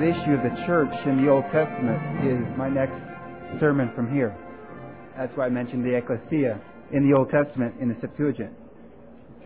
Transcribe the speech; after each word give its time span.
that 0.00 0.08
issue 0.08 0.32
of 0.32 0.42
the 0.42 0.66
church 0.66 0.92
in 1.06 1.22
the 1.22 1.30
Old 1.30 1.44
Testament 1.52 2.24
is 2.24 2.56
my 2.56 2.70
next 2.70 2.96
sermon 3.60 3.90
from 3.94 4.10
here. 4.10 4.34
That's 5.16 5.30
why 5.36 5.46
I 5.46 5.48
mentioned 5.50 5.84
the 5.84 5.94
ecclesia 5.94 6.58
in 6.92 7.08
the 7.08 7.16
Old 7.16 7.28
Testament 7.30 7.74
in 7.80 7.88
the 7.88 7.96
Septuagint. 8.00 8.52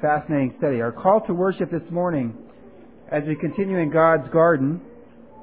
Fascinating 0.00 0.54
study. 0.58 0.80
Our 0.80 0.92
call 0.92 1.22
to 1.26 1.34
worship 1.34 1.72
this 1.72 1.82
morning, 1.90 2.36
as 3.10 3.24
we 3.26 3.34
continue 3.34 3.78
in 3.78 3.90
God's 3.90 4.28
garden 4.32 4.80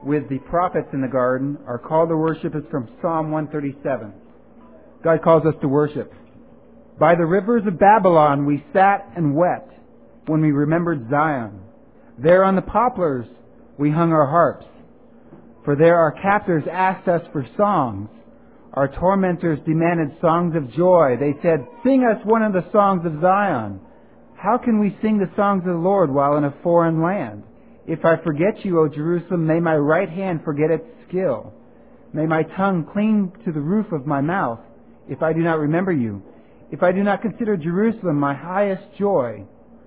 with 0.03 0.29
the 0.29 0.39
prophets 0.49 0.87
in 0.93 1.01
the 1.01 1.09
garden, 1.09 1.57
our 1.67 1.77
call 1.77 2.07
to 2.07 2.15
worship 2.15 2.55
is 2.55 2.63
from 2.71 2.87
Psalm 3.01 3.31
137. 3.31 4.13
God 5.03 5.21
calls 5.21 5.45
us 5.45 5.55
to 5.61 5.67
worship. 5.67 6.13
By 6.99 7.15
the 7.15 7.25
rivers 7.25 7.63
of 7.67 7.77
Babylon 7.77 8.45
we 8.45 8.63
sat 8.71 9.11
and 9.17 9.35
wept 9.35 9.73
when 10.27 10.41
we 10.41 10.51
remembered 10.51 11.09
Zion. 11.09 11.59
There 12.17 12.45
on 12.45 12.55
the 12.55 12.61
poplars 12.61 13.25
we 13.77 13.91
hung 13.91 14.13
our 14.13 14.27
harps. 14.27 14.67
For 15.63 15.75
there 15.75 15.97
our 15.97 16.11
captors 16.11 16.63
asked 16.71 17.07
us 17.07 17.21
for 17.31 17.45
songs. 17.55 18.09
Our 18.73 18.87
tormentors 18.87 19.59
demanded 19.65 20.17
songs 20.21 20.55
of 20.55 20.71
joy. 20.73 21.17
They 21.19 21.33
said, 21.41 21.67
Sing 21.83 22.03
us 22.03 22.25
one 22.25 22.41
of 22.41 22.53
the 22.53 22.69
songs 22.71 23.05
of 23.05 23.21
Zion. 23.21 23.79
How 24.35 24.57
can 24.57 24.79
we 24.79 24.97
sing 25.01 25.19
the 25.19 25.31
songs 25.35 25.61
of 25.61 25.73
the 25.73 25.79
Lord 25.79 26.11
while 26.11 26.37
in 26.37 26.45
a 26.45 26.55
foreign 26.63 27.03
land? 27.03 27.43
If 27.85 28.05
I 28.05 28.15
forget 28.23 28.63
you, 28.63 28.79
O 28.79 28.87
Jerusalem, 28.87 29.45
may 29.45 29.59
my 29.59 29.75
right 29.75 30.09
hand 30.09 30.41
forget 30.43 30.71
its 30.71 30.85
skill. 31.07 31.53
May 32.13 32.25
my 32.25 32.43
tongue 32.43 32.87
cling 32.91 33.33
to 33.45 33.51
the 33.51 33.59
roof 33.59 33.91
of 33.91 34.07
my 34.07 34.21
mouth 34.21 34.59
if 35.07 35.21
I 35.21 35.33
do 35.33 35.39
not 35.39 35.59
remember 35.59 35.91
you. 35.91 36.23
If 36.71 36.83
I 36.83 36.91
do 36.91 37.03
not 37.03 37.21
consider 37.21 37.57
Jerusalem 37.57 38.17
my 38.17 38.33
highest 38.33 38.83
joy. 38.97 39.43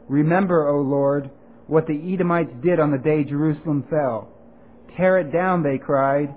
Remember, 0.08 0.68
O 0.68 0.82
Lord, 0.82 1.30
what 1.66 1.86
the 1.86 2.12
Edomites 2.12 2.52
did 2.62 2.78
on 2.78 2.90
the 2.90 2.98
day 2.98 3.24
Jerusalem 3.24 3.84
fell. 3.88 4.33
Tear 4.96 5.18
it 5.18 5.32
down, 5.32 5.62
they 5.62 5.78
cried. 5.78 6.34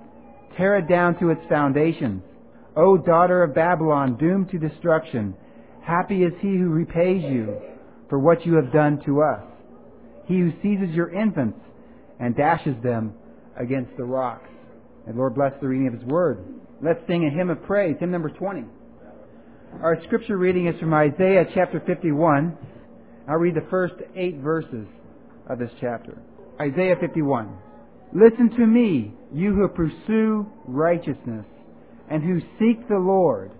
Tear 0.56 0.78
it 0.78 0.88
down 0.88 1.18
to 1.20 1.30
its 1.30 1.40
foundations. 1.48 2.22
O 2.76 2.96
daughter 2.96 3.42
of 3.42 3.54
Babylon, 3.54 4.16
doomed 4.16 4.50
to 4.50 4.58
destruction, 4.58 5.34
happy 5.82 6.22
is 6.22 6.32
he 6.40 6.48
who 6.48 6.68
repays 6.68 7.22
you 7.24 7.60
for 8.08 8.18
what 8.18 8.44
you 8.46 8.54
have 8.54 8.72
done 8.72 9.00
to 9.04 9.22
us. 9.22 9.42
He 10.26 10.38
who 10.38 10.52
seizes 10.62 10.94
your 10.94 11.12
infants 11.12 11.58
and 12.20 12.36
dashes 12.36 12.76
them 12.82 13.14
against 13.58 13.96
the 13.96 14.04
rocks. 14.04 14.48
And 15.06 15.16
Lord 15.16 15.34
bless 15.34 15.52
the 15.60 15.68
reading 15.68 15.86
of 15.88 15.94
his 15.94 16.04
word. 16.04 16.44
Let's 16.82 17.00
sing 17.08 17.26
a 17.26 17.30
hymn 17.30 17.50
of 17.50 17.62
praise, 17.64 17.96
hymn 17.98 18.10
number 18.10 18.28
20. 18.28 18.64
Our 19.82 20.02
scripture 20.04 20.36
reading 20.36 20.66
is 20.66 20.78
from 20.78 20.92
Isaiah 20.94 21.44
chapter 21.54 21.80
51. 21.86 22.56
I'll 23.28 23.36
read 23.36 23.54
the 23.54 23.66
first 23.70 23.94
eight 24.14 24.36
verses 24.38 24.86
of 25.48 25.58
this 25.58 25.70
chapter. 25.80 26.18
Isaiah 26.60 26.96
51. 27.00 27.56
Listen 28.12 28.50
to 28.56 28.66
me, 28.66 29.12
you 29.32 29.54
who 29.54 29.68
pursue 29.68 30.46
righteousness 30.66 31.44
and 32.10 32.22
who 32.22 32.40
seek 32.58 32.88
the 32.88 32.98
Lord. 32.98 33.50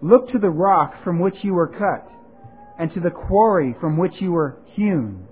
Look 0.00 0.30
to 0.30 0.38
the 0.38 0.50
rock 0.50 0.94
from 1.04 1.20
which 1.20 1.36
you 1.42 1.54
were 1.54 1.68
cut 1.68 2.10
and 2.78 2.92
to 2.94 3.00
the 3.00 3.10
quarry 3.10 3.76
from 3.80 3.98
which 3.98 4.14
you 4.20 4.32
were 4.32 4.56
hewn. 4.74 5.26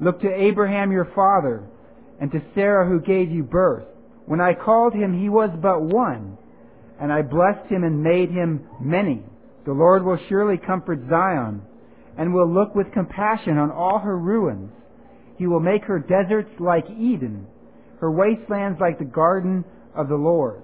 Look 0.00 0.20
to 0.22 0.28
Abraham 0.28 0.90
your 0.90 1.08
father 1.14 1.62
and 2.20 2.32
to 2.32 2.42
Sarah 2.54 2.88
who 2.88 3.00
gave 3.00 3.30
you 3.30 3.44
birth. 3.44 3.86
When 4.26 4.40
I 4.40 4.54
called 4.54 4.94
him, 4.94 5.20
he 5.20 5.28
was 5.28 5.50
but 5.62 5.82
one, 5.82 6.36
and 7.00 7.12
I 7.12 7.22
blessed 7.22 7.70
him 7.70 7.84
and 7.84 8.02
made 8.02 8.30
him 8.30 8.66
many. 8.80 9.22
The 9.66 9.72
Lord 9.72 10.04
will 10.04 10.18
surely 10.28 10.56
comfort 10.58 11.00
Zion 11.08 11.62
and 12.18 12.34
will 12.34 12.52
look 12.52 12.74
with 12.74 12.92
compassion 12.92 13.56
on 13.58 13.70
all 13.70 13.98
her 13.98 14.16
ruins. 14.18 14.72
He 15.38 15.46
will 15.46 15.60
make 15.60 15.84
her 15.84 15.98
deserts 15.98 16.50
like 16.58 16.84
Eden, 16.90 17.46
her 18.04 18.10
wastelands 18.10 18.78
like 18.82 18.98
the 18.98 19.04
garden 19.06 19.64
of 19.96 20.10
the 20.10 20.14
Lord. 20.14 20.62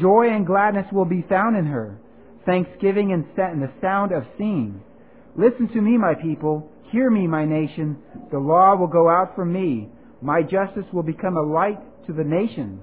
Joy 0.00 0.30
and 0.30 0.44
gladness 0.44 0.86
will 0.92 1.04
be 1.04 1.24
found 1.28 1.56
in 1.56 1.64
her, 1.66 1.96
thanksgiving 2.44 3.12
and 3.12 3.24
the 3.36 3.70
sound 3.80 4.10
of 4.10 4.24
singing. 4.36 4.82
Listen 5.36 5.68
to 5.68 5.80
me, 5.80 5.96
my 5.96 6.14
people. 6.20 6.68
Hear 6.90 7.08
me, 7.08 7.28
my 7.28 7.44
nation. 7.44 7.98
The 8.32 8.38
law 8.40 8.74
will 8.74 8.88
go 8.88 9.08
out 9.08 9.36
from 9.36 9.52
me. 9.52 9.90
My 10.20 10.42
justice 10.42 10.92
will 10.92 11.04
become 11.04 11.36
a 11.36 11.52
light 11.52 11.78
to 12.08 12.12
the 12.12 12.24
nations. 12.24 12.82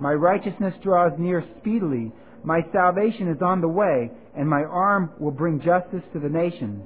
My 0.00 0.12
righteousness 0.12 0.74
draws 0.82 1.12
near 1.16 1.44
speedily. 1.60 2.10
My 2.42 2.62
salvation 2.72 3.28
is 3.28 3.40
on 3.42 3.60
the 3.60 3.68
way, 3.68 4.10
and 4.36 4.50
my 4.50 4.64
arm 4.64 5.12
will 5.20 5.30
bring 5.30 5.60
justice 5.60 6.02
to 6.12 6.18
the 6.18 6.28
nations. 6.28 6.82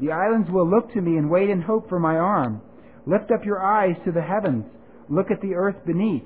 The 0.00 0.12
islands 0.12 0.48
will 0.48 0.70
look 0.70 0.92
to 0.92 1.00
me 1.00 1.16
and 1.16 1.28
wait 1.28 1.50
in 1.50 1.60
hope 1.60 1.88
for 1.88 1.98
my 1.98 2.14
arm. 2.14 2.62
Lift 3.04 3.32
up 3.32 3.44
your 3.44 3.60
eyes 3.60 3.96
to 4.04 4.12
the 4.12 4.22
heavens. 4.22 4.64
Look 5.08 5.30
at 5.30 5.40
the 5.40 5.54
earth 5.54 5.76
beneath. 5.86 6.24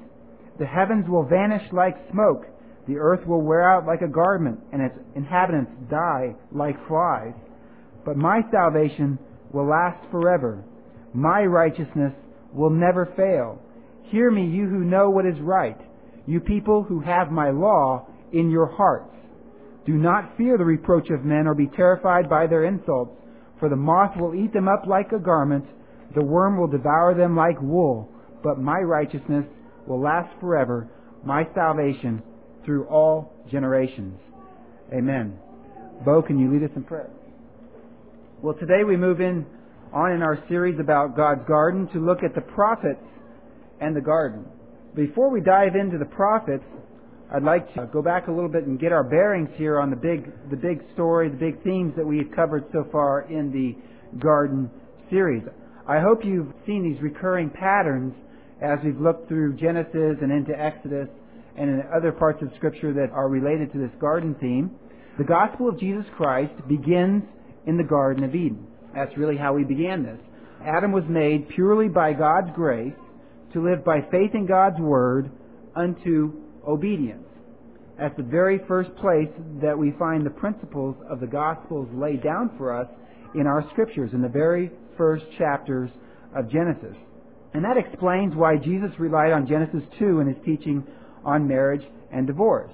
The 0.58 0.66
heavens 0.66 1.08
will 1.08 1.24
vanish 1.24 1.62
like 1.72 1.96
smoke. 2.10 2.46
The 2.86 2.98
earth 2.98 3.26
will 3.26 3.42
wear 3.42 3.70
out 3.70 3.86
like 3.86 4.02
a 4.02 4.08
garment, 4.08 4.58
and 4.72 4.82
its 4.82 4.98
inhabitants 5.14 5.70
die 5.90 6.34
like 6.50 6.76
flies. 6.88 7.34
But 8.04 8.16
my 8.16 8.40
salvation 8.50 9.18
will 9.52 9.68
last 9.68 10.04
forever. 10.10 10.64
My 11.14 11.42
righteousness 11.44 12.12
will 12.52 12.70
never 12.70 13.12
fail. 13.16 13.60
Hear 14.10 14.30
me, 14.30 14.46
you 14.46 14.68
who 14.68 14.84
know 14.84 15.10
what 15.10 15.26
is 15.26 15.40
right, 15.40 15.78
you 16.26 16.40
people 16.40 16.82
who 16.82 17.00
have 17.00 17.30
my 17.30 17.50
law 17.50 18.06
in 18.32 18.50
your 18.50 18.66
hearts. 18.66 19.14
Do 19.86 19.94
not 19.94 20.36
fear 20.36 20.58
the 20.58 20.64
reproach 20.64 21.10
of 21.10 21.24
men 21.24 21.46
or 21.46 21.54
be 21.54 21.66
terrified 21.66 22.28
by 22.28 22.46
their 22.46 22.64
insults, 22.64 23.12
for 23.58 23.68
the 23.68 23.76
moth 23.76 24.16
will 24.16 24.34
eat 24.34 24.52
them 24.52 24.68
up 24.68 24.86
like 24.86 25.12
a 25.12 25.18
garment, 25.18 25.64
the 26.14 26.24
worm 26.24 26.58
will 26.58 26.66
devour 26.68 27.14
them 27.14 27.36
like 27.36 27.60
wool, 27.60 28.11
but 28.42 28.58
my 28.58 28.78
righteousness 28.80 29.44
will 29.86 30.00
last 30.00 30.28
forever, 30.40 30.88
my 31.24 31.44
salvation 31.54 32.22
through 32.64 32.84
all 32.86 33.32
generations. 33.50 34.18
Amen. 34.92 35.38
Bo, 36.04 36.22
can 36.22 36.38
you 36.38 36.52
lead 36.52 36.62
us 36.62 36.76
in 36.76 36.84
prayer? 36.84 37.10
Well, 38.42 38.54
today 38.54 38.84
we 38.86 38.96
move 38.96 39.20
in 39.20 39.46
on 39.92 40.12
in 40.12 40.22
our 40.22 40.42
series 40.48 40.80
about 40.80 41.16
God's 41.16 41.46
garden 41.46 41.88
to 41.92 41.98
look 41.98 42.22
at 42.22 42.34
the 42.34 42.40
prophets 42.40 43.04
and 43.80 43.94
the 43.94 44.00
garden. 44.00 44.44
Before 44.94 45.30
we 45.30 45.40
dive 45.40 45.74
into 45.74 45.98
the 45.98 46.04
prophets, 46.04 46.64
I'd 47.34 47.42
like 47.42 47.72
to 47.74 47.88
go 47.92 48.02
back 48.02 48.28
a 48.28 48.32
little 48.32 48.48
bit 48.48 48.64
and 48.64 48.78
get 48.78 48.92
our 48.92 49.04
bearings 49.04 49.48
here 49.56 49.80
on 49.80 49.90
the 49.90 49.96
big, 49.96 50.30
the 50.50 50.56
big 50.56 50.82
story, 50.92 51.30
the 51.30 51.36
big 51.36 51.62
themes 51.62 51.94
that 51.96 52.04
we've 52.04 52.30
covered 52.34 52.64
so 52.72 52.86
far 52.92 53.22
in 53.30 53.50
the 53.50 54.18
garden 54.18 54.70
series. 55.08 55.42
I 55.88 56.00
hope 56.00 56.24
you've 56.24 56.52
seen 56.66 56.82
these 56.82 57.00
recurring 57.02 57.48
patterns 57.48 58.14
as 58.62 58.78
we've 58.84 59.00
looked 59.00 59.28
through 59.28 59.56
Genesis 59.56 60.18
and 60.22 60.30
into 60.30 60.58
Exodus 60.58 61.08
and 61.56 61.68
in 61.68 61.82
other 61.94 62.12
parts 62.12 62.42
of 62.42 62.48
Scripture 62.56 62.92
that 62.92 63.10
are 63.12 63.28
related 63.28 63.72
to 63.72 63.78
this 63.78 63.90
garden 64.00 64.36
theme. 64.40 64.70
The 65.18 65.24
gospel 65.24 65.68
of 65.68 65.78
Jesus 65.78 66.04
Christ 66.16 66.52
begins 66.68 67.24
in 67.66 67.76
the 67.76 67.84
Garden 67.84 68.24
of 68.24 68.34
Eden. 68.34 68.66
That's 68.94 69.16
really 69.18 69.36
how 69.36 69.52
we 69.52 69.64
began 69.64 70.02
this. 70.02 70.18
Adam 70.64 70.92
was 70.92 71.04
made 71.08 71.48
purely 71.48 71.88
by 71.88 72.12
God's 72.12 72.50
grace 72.54 72.94
to 73.52 73.62
live 73.62 73.84
by 73.84 74.00
faith 74.10 74.30
in 74.34 74.46
God's 74.46 74.78
Word 74.78 75.30
unto 75.74 76.32
obedience. 76.66 77.26
That's 77.98 78.16
the 78.16 78.22
very 78.22 78.60
first 78.66 78.94
place 78.96 79.28
that 79.60 79.76
we 79.76 79.92
find 79.98 80.24
the 80.24 80.30
principles 80.30 80.96
of 81.10 81.20
the 81.20 81.26
Gospels 81.26 81.88
laid 81.92 82.22
down 82.22 82.52
for 82.56 82.74
us 82.74 82.88
in 83.34 83.46
our 83.46 83.64
Scriptures, 83.72 84.10
in 84.12 84.22
the 84.22 84.28
very 84.28 84.70
first 84.96 85.24
chapters 85.36 85.90
of 86.34 86.50
Genesis. 86.50 86.96
And 87.54 87.64
that 87.64 87.76
explains 87.76 88.34
why 88.34 88.56
Jesus 88.56 88.90
relied 88.98 89.32
on 89.32 89.46
Genesis 89.46 89.82
2 89.98 90.20
in 90.20 90.28
his 90.28 90.36
teaching 90.44 90.84
on 91.24 91.46
marriage 91.46 91.84
and 92.10 92.26
divorce. 92.26 92.72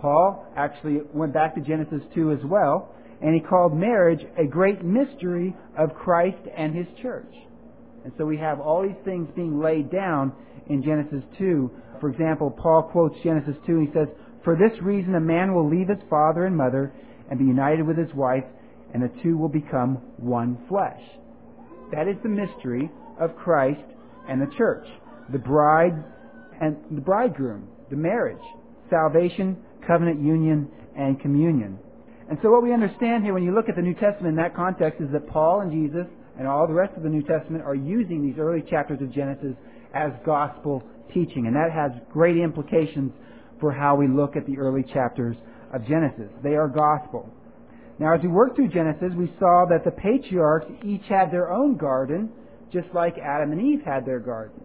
Paul 0.00 0.46
actually 0.56 1.00
went 1.14 1.32
back 1.32 1.54
to 1.54 1.60
Genesis 1.60 2.02
2 2.14 2.32
as 2.32 2.44
well, 2.44 2.94
and 3.22 3.34
he 3.34 3.40
called 3.40 3.74
marriage 3.74 4.20
a 4.36 4.44
great 4.44 4.84
mystery 4.84 5.54
of 5.78 5.94
Christ 5.94 6.42
and 6.56 6.74
his 6.74 6.86
church. 7.00 7.32
And 8.04 8.12
so 8.18 8.26
we 8.26 8.36
have 8.36 8.60
all 8.60 8.82
these 8.82 9.00
things 9.04 9.28
being 9.36 9.60
laid 9.60 9.90
down 9.90 10.32
in 10.68 10.82
Genesis 10.82 11.22
2. 11.38 11.70
For 12.00 12.10
example, 12.10 12.50
Paul 12.50 12.82
quotes 12.82 13.14
Genesis 13.22 13.54
2 13.64 13.72
and 13.72 13.88
he 13.88 13.94
says, 13.94 14.08
For 14.44 14.56
this 14.56 14.78
reason 14.82 15.14
a 15.14 15.20
man 15.20 15.54
will 15.54 15.68
leave 15.70 15.88
his 15.88 16.02
father 16.10 16.46
and 16.46 16.56
mother 16.56 16.92
and 17.30 17.38
be 17.38 17.44
united 17.44 17.86
with 17.86 17.96
his 17.96 18.12
wife, 18.12 18.44
and 18.92 19.02
the 19.02 19.22
two 19.22 19.38
will 19.38 19.48
become 19.48 19.96
one 20.16 20.58
flesh. 20.68 21.00
That 21.92 22.08
is 22.08 22.16
the 22.22 22.28
mystery 22.28 22.90
of 23.20 23.36
Christ 23.36 23.80
and 24.28 24.40
the 24.40 24.52
church. 24.56 24.86
The 25.30 25.38
bride 25.38 25.94
and 26.60 26.76
the 26.90 27.00
bridegroom, 27.00 27.68
the 27.90 27.96
marriage, 27.96 28.42
salvation, 28.90 29.56
covenant 29.86 30.22
union, 30.22 30.68
and 30.96 31.20
communion. 31.20 31.78
And 32.28 32.38
so 32.42 32.50
what 32.50 32.62
we 32.62 32.72
understand 32.72 33.24
here 33.24 33.34
when 33.34 33.42
you 33.42 33.54
look 33.54 33.68
at 33.68 33.76
the 33.76 33.82
New 33.82 33.94
Testament 33.94 34.28
in 34.28 34.36
that 34.36 34.54
context 34.54 35.00
is 35.00 35.10
that 35.12 35.26
Paul 35.26 35.60
and 35.60 35.72
Jesus 35.72 36.06
and 36.38 36.46
all 36.46 36.66
the 36.66 36.72
rest 36.72 36.96
of 36.96 37.02
the 37.02 37.08
New 37.08 37.22
Testament 37.22 37.64
are 37.64 37.74
using 37.74 38.22
these 38.22 38.38
early 38.38 38.62
chapters 38.62 39.00
of 39.02 39.12
Genesis 39.12 39.54
as 39.94 40.12
gospel 40.24 40.82
teaching. 41.12 41.46
And 41.46 41.56
that 41.56 41.70
has 41.72 41.92
great 42.12 42.38
implications 42.38 43.12
for 43.60 43.72
how 43.72 43.96
we 43.96 44.08
look 44.08 44.36
at 44.36 44.46
the 44.46 44.58
early 44.58 44.82
chapters 44.82 45.36
of 45.74 45.86
Genesis. 45.86 46.30
They 46.42 46.54
are 46.54 46.68
gospel. 46.68 47.28
Now, 47.98 48.14
as 48.14 48.22
we 48.22 48.28
worked 48.28 48.56
through 48.56 48.68
Genesis, 48.68 49.12
we 49.16 49.32
saw 49.38 49.66
that 49.68 49.84
the 49.84 49.90
patriarchs 49.90 50.66
each 50.84 51.04
had 51.08 51.30
their 51.30 51.52
own 51.52 51.76
garden, 51.76 52.30
just 52.72 52.88
like 52.94 53.14
Adam 53.18 53.52
and 53.52 53.60
Eve 53.60 53.82
had 53.84 54.06
their 54.06 54.20
garden. 54.20 54.60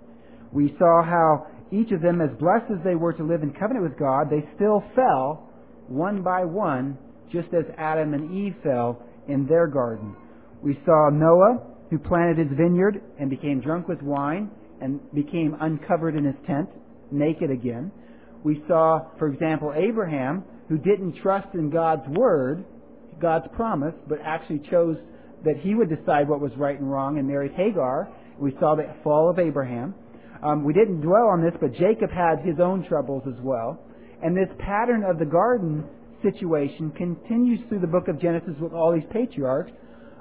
We 0.52 0.76
saw 0.80 1.04
how 1.04 1.48
each 1.72 1.92
of 1.92 2.02
them, 2.02 2.22
as 2.22 2.30
blessed 2.40 2.72
as 2.72 2.84
they 2.84 2.96
were 2.96 3.14
to 3.14 3.24
live 3.24 3.44
in 3.44 3.52
covenant 3.52 3.84
with 3.84 4.00
God, 4.00 4.30
they 4.30 4.48
still 4.56 4.84
fell 4.96 5.50
one 5.88 6.22
by 6.22 6.46
one, 6.46 6.98
just 7.32 7.50
as 7.54 7.66
Adam 7.78 8.14
and 8.14 8.32
Eve 8.34 8.56
fell 8.64 9.04
in 9.28 9.46
their 9.48 9.68
garden. 9.68 10.16
We 10.62 10.80
saw 10.86 11.10
Noah, 11.10 11.60
who 11.90 12.00
planted 12.00 12.38
his 12.38 12.58
vineyard 12.58 13.02
and 13.20 13.30
became 13.30 13.62
drunk 13.62 13.88
with 13.88 14.02
wine 14.02 14.50
and 14.82 15.00
became 15.14 15.56
uncovered 15.60 16.16
in 16.16 16.26
his 16.26 16.36
tent, 16.46 16.70
naked 17.12 17.52
again. 17.52 17.92
We 18.44 18.64
saw, 18.68 19.08
for 19.18 19.28
example, 19.28 19.74
Abraham, 19.76 20.44
who 20.70 20.78
didn't 20.78 21.18
trust 21.22 21.48
in 21.54 21.70
God's 21.70 22.08
word, 22.10 22.66
God's 23.22 23.48
promise, 23.56 23.96
but 24.08 24.20
actually 24.24 24.62
chose 24.70 24.98
that 25.44 25.58
he 25.62 25.76
would 25.76 25.90
decide 25.90 26.28
what 26.28 26.42
was 26.42 26.52
right 26.58 26.80
and 26.80 26.90
wrong 26.90 27.18
and 27.18 27.28
married 27.28 27.54
Hagar. 27.54 28.10
We 28.40 28.56
saw 28.60 28.76
the 28.76 28.94
fall 29.04 29.30
of 29.30 29.40
Abraham. 29.40 29.96
Um, 30.44 30.64
we 30.64 30.74
didn't 30.74 31.02
dwell 31.02 31.28
on 31.28 31.42
this, 31.42 31.54
but 31.60 31.74
Jacob 31.74 32.12
had 32.12 32.40
his 32.46 32.60
own 32.60 32.86
troubles 32.88 33.24
as 33.28 33.40
well. 33.42 33.80
And 34.24 34.36
this 34.36 34.50
pattern 34.60 35.04
of 35.04 35.20
the 35.20 35.26
garden 35.26 35.86
situation 36.24 36.92
continues 36.92 37.60
through 37.70 37.80
the 37.80 37.88
book 37.88 38.08
of 38.08 38.20
Genesis 38.22 38.56
with 38.60 38.74
all 38.74 38.94
these 38.94 39.08
patriarchs 39.12 39.72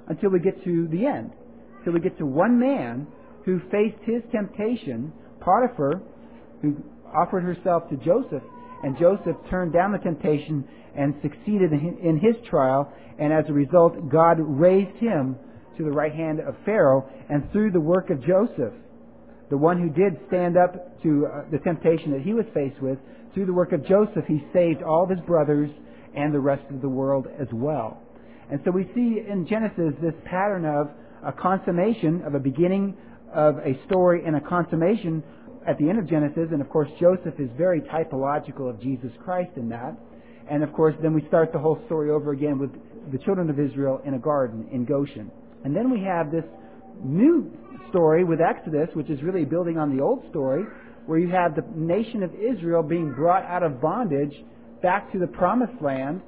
until 0.09 0.31
we 0.31 0.41
get 0.41 0.63
to 0.65 0.89
the 0.89 1.07
end. 1.07 1.33
Until 1.79 1.95
we 1.95 2.01
get 2.01 2.19
to 2.19 2.27
one 2.27 2.59
man 2.59 3.07
who 3.45 3.61
faced 3.71 4.03
his 4.03 4.23
temptation, 4.33 5.13
Potiphar, 5.41 6.03
who 6.63 6.77
offered 7.15 7.43
herself 7.43 7.89
to 7.91 7.97
Joseph, 7.97 8.43
and 8.83 8.99
Joseph 8.99 9.37
turned 9.49 9.73
down 9.73 9.93
the 9.93 9.99
temptation 9.99 10.67
and 10.97 11.15
succeeded 11.23 11.73
in 11.73 12.19
his 12.23 12.37
trial, 12.49 12.93
and 13.19 13.33
as 13.33 13.45
a 13.49 13.53
result, 13.53 14.09
God 14.09 14.39
raised 14.41 14.97
him 14.99 15.37
to 15.77 15.85
the 15.85 15.91
right 15.91 16.15
hand 16.15 16.41
of 16.41 16.55
Pharaoh, 16.65 17.09
and 17.29 17.51
through 17.53 17.71
the 17.73 17.81
work 17.81 18.11
of 18.11 18.25
Joseph, 18.25 18.73
the 19.51 19.57
one 19.57 19.81
who 19.81 19.91
did 19.91 20.19
stand 20.29 20.57
up 20.57 21.01
to 21.03 21.27
uh, 21.27 21.43
the 21.51 21.59
temptation 21.59 22.11
that 22.13 22.23
he 22.23 22.33
was 22.33 22.47
faced 22.53 22.81
with, 22.81 22.99
through 23.35 23.47
the 23.47 23.53
work 23.53 23.73
of 23.73 23.87
Joseph, 23.87 24.25
he 24.27 24.43
saved 24.53 24.83
all 24.83 25.05
of 25.05 25.11
his 25.11 25.21
brothers 25.21 25.71
and 26.15 26.35
the 26.35 26.41
rest 26.41 26.65
of 26.71 26.81
the 26.81 26.89
world 26.89 27.27
as 27.39 27.49
well. 27.53 28.03
And 28.51 28.61
so 28.65 28.71
we 28.71 28.85
see 28.95 29.21
in 29.29 29.47
Genesis 29.47 29.93
this 30.01 30.15
pattern 30.25 30.65
of 30.65 30.91
a 31.23 31.33
consummation, 31.33 32.23
of 32.23 32.35
a 32.35 32.39
beginning 32.41 32.97
of 33.33 33.59
a 33.59 33.79
story 33.87 34.23
and 34.25 34.37
a 34.37 34.41
consummation 34.41 35.23
at 35.67 35.79
the 35.79 35.89
end 35.89 35.99
of 35.99 36.09
Genesis. 36.09 36.49
And 36.53 36.63
of 36.63 36.71
course, 36.71 36.89
Joseph 36.99 37.39
is 37.39 37.51
very 37.59 37.83
typological 37.83 38.71
of 38.71 38.81
Jesus 38.81 39.11
Christ 39.23 39.51
in 39.57 39.69
that. 39.69 39.97
And 40.51 40.63
of 40.63 40.73
course, 40.73 40.95
then 41.03 41.13
we 41.13 41.27
start 41.29 41.53
the 41.53 41.59
whole 41.59 41.81
story 41.87 42.11
over 42.11 42.33
again 42.33 42.59
with 42.59 42.71
the 43.13 43.19
children 43.19 43.51
of 43.51 43.59
Israel 43.59 44.01
in 44.05 44.15
a 44.15 44.19
garden 44.19 44.69
in 44.73 44.85
Goshen. 44.85 45.31
And 45.65 45.75
then 45.75 45.91
we 45.91 46.01
have 46.03 46.31
this 46.31 46.45
new 47.03 47.51
story 47.91 48.25
with 48.25 48.41
Exodus, 48.41 48.89
which 48.95 49.11
is 49.11 49.23
really 49.23 49.45
building 49.45 49.79
on 49.79 49.97
the 49.97 50.03
old 50.03 50.25
story, 50.31 50.65
where 51.07 51.19
you 51.19 51.31
have 51.31 51.55
the 51.55 51.65
nation 51.75 52.23
of 52.23 52.31
Israel 52.35 52.83
being 52.83 53.13
brought 53.15 53.45
out 53.45 53.63
of 53.63 53.81
bondage 53.81 54.35
back 54.83 55.11
to 55.13 55.19
the 55.19 55.27
promised 55.27 55.81
land 55.81 56.21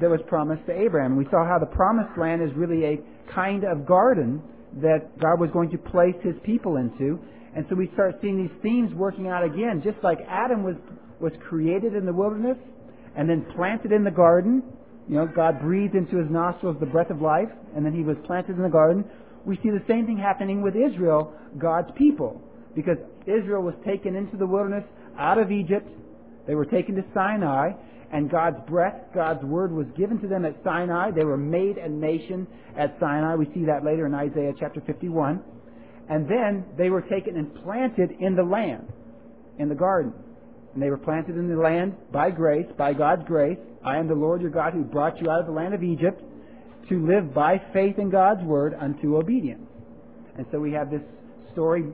that 0.00 0.10
was 0.10 0.20
promised 0.26 0.66
to 0.66 0.72
Abraham. 0.72 1.16
We 1.16 1.26
saw 1.30 1.46
how 1.46 1.58
the 1.58 1.66
promised 1.66 2.18
land 2.18 2.42
is 2.42 2.50
really 2.56 2.84
a 2.84 3.32
kind 3.32 3.64
of 3.64 3.86
garden 3.86 4.42
that 4.82 5.18
God 5.20 5.40
was 5.40 5.50
going 5.52 5.70
to 5.70 5.78
place 5.78 6.16
his 6.22 6.34
people 6.44 6.76
into. 6.76 7.18
And 7.54 7.64
so 7.68 7.76
we 7.76 7.88
start 7.94 8.16
seeing 8.20 8.36
these 8.36 8.56
themes 8.62 8.92
working 8.94 9.28
out 9.28 9.44
again, 9.44 9.80
just 9.84 10.02
like 10.02 10.18
Adam 10.28 10.64
was, 10.64 10.74
was 11.20 11.32
created 11.48 11.94
in 11.94 12.06
the 12.06 12.12
wilderness 12.12 12.58
and 13.16 13.28
then 13.28 13.46
planted 13.54 13.92
in 13.92 14.04
the 14.04 14.10
garden. 14.10 14.62
You 15.08 15.16
know, 15.16 15.26
God 15.26 15.60
breathed 15.60 15.94
into 15.94 16.16
his 16.16 16.30
nostrils 16.30 16.76
the 16.80 16.86
breath 16.86 17.10
of 17.10 17.20
life, 17.20 17.48
and 17.76 17.84
then 17.84 17.92
he 17.92 18.02
was 18.02 18.16
planted 18.26 18.56
in 18.56 18.62
the 18.62 18.68
garden. 18.68 19.04
We 19.44 19.56
see 19.56 19.70
the 19.70 19.84
same 19.86 20.06
thing 20.06 20.16
happening 20.16 20.62
with 20.62 20.74
Israel, 20.74 21.34
God's 21.58 21.90
people. 21.96 22.40
Because 22.74 22.96
Israel 23.26 23.62
was 23.62 23.74
taken 23.86 24.16
into 24.16 24.36
the 24.36 24.46
wilderness 24.46 24.84
out 25.18 25.38
of 25.38 25.52
Egypt. 25.52 25.88
They 26.46 26.54
were 26.54 26.64
taken 26.64 26.94
to 26.96 27.04
Sinai, 27.12 27.72
and 28.12 28.30
God's 28.30 28.58
breath, 28.66 28.94
God's 29.14 29.44
word 29.44 29.72
was 29.72 29.86
given 29.96 30.20
to 30.20 30.28
them 30.28 30.44
at 30.44 30.56
Sinai. 30.64 31.10
They 31.10 31.24
were 31.24 31.36
made 31.36 31.78
a 31.78 31.88
nation 31.88 32.46
at 32.76 32.96
Sinai. 32.98 33.34
We 33.34 33.46
see 33.54 33.64
that 33.66 33.84
later 33.84 34.06
in 34.06 34.14
Isaiah 34.14 34.52
chapter 34.58 34.80
51. 34.80 35.42
And 36.08 36.28
then 36.28 36.64
they 36.76 36.90
were 36.90 37.02
taken 37.02 37.36
and 37.36 37.54
planted 37.62 38.10
in 38.20 38.34
the 38.36 38.42
land, 38.42 38.92
in 39.58 39.68
the 39.68 39.74
garden. 39.74 40.12
And 40.74 40.82
they 40.82 40.90
were 40.90 40.98
planted 40.98 41.36
in 41.36 41.48
the 41.48 41.56
land 41.56 41.94
by 42.12 42.30
grace, 42.30 42.66
by 42.76 42.92
God's 42.92 43.24
grace. 43.26 43.58
I 43.84 43.98
am 43.98 44.08
the 44.08 44.14
Lord 44.14 44.42
your 44.42 44.50
God 44.50 44.72
who 44.72 44.82
brought 44.82 45.20
you 45.20 45.30
out 45.30 45.40
of 45.40 45.46
the 45.46 45.52
land 45.52 45.74
of 45.74 45.82
Egypt 45.82 46.22
to 46.88 47.06
live 47.06 47.32
by 47.32 47.62
faith 47.72 47.98
in 47.98 48.10
God's 48.10 48.42
word 48.42 48.74
unto 48.78 49.16
obedience. 49.16 49.66
And 50.36 50.46
so 50.50 50.58
we 50.58 50.72
have 50.72 50.90
this 50.90 51.02
story 51.52 51.84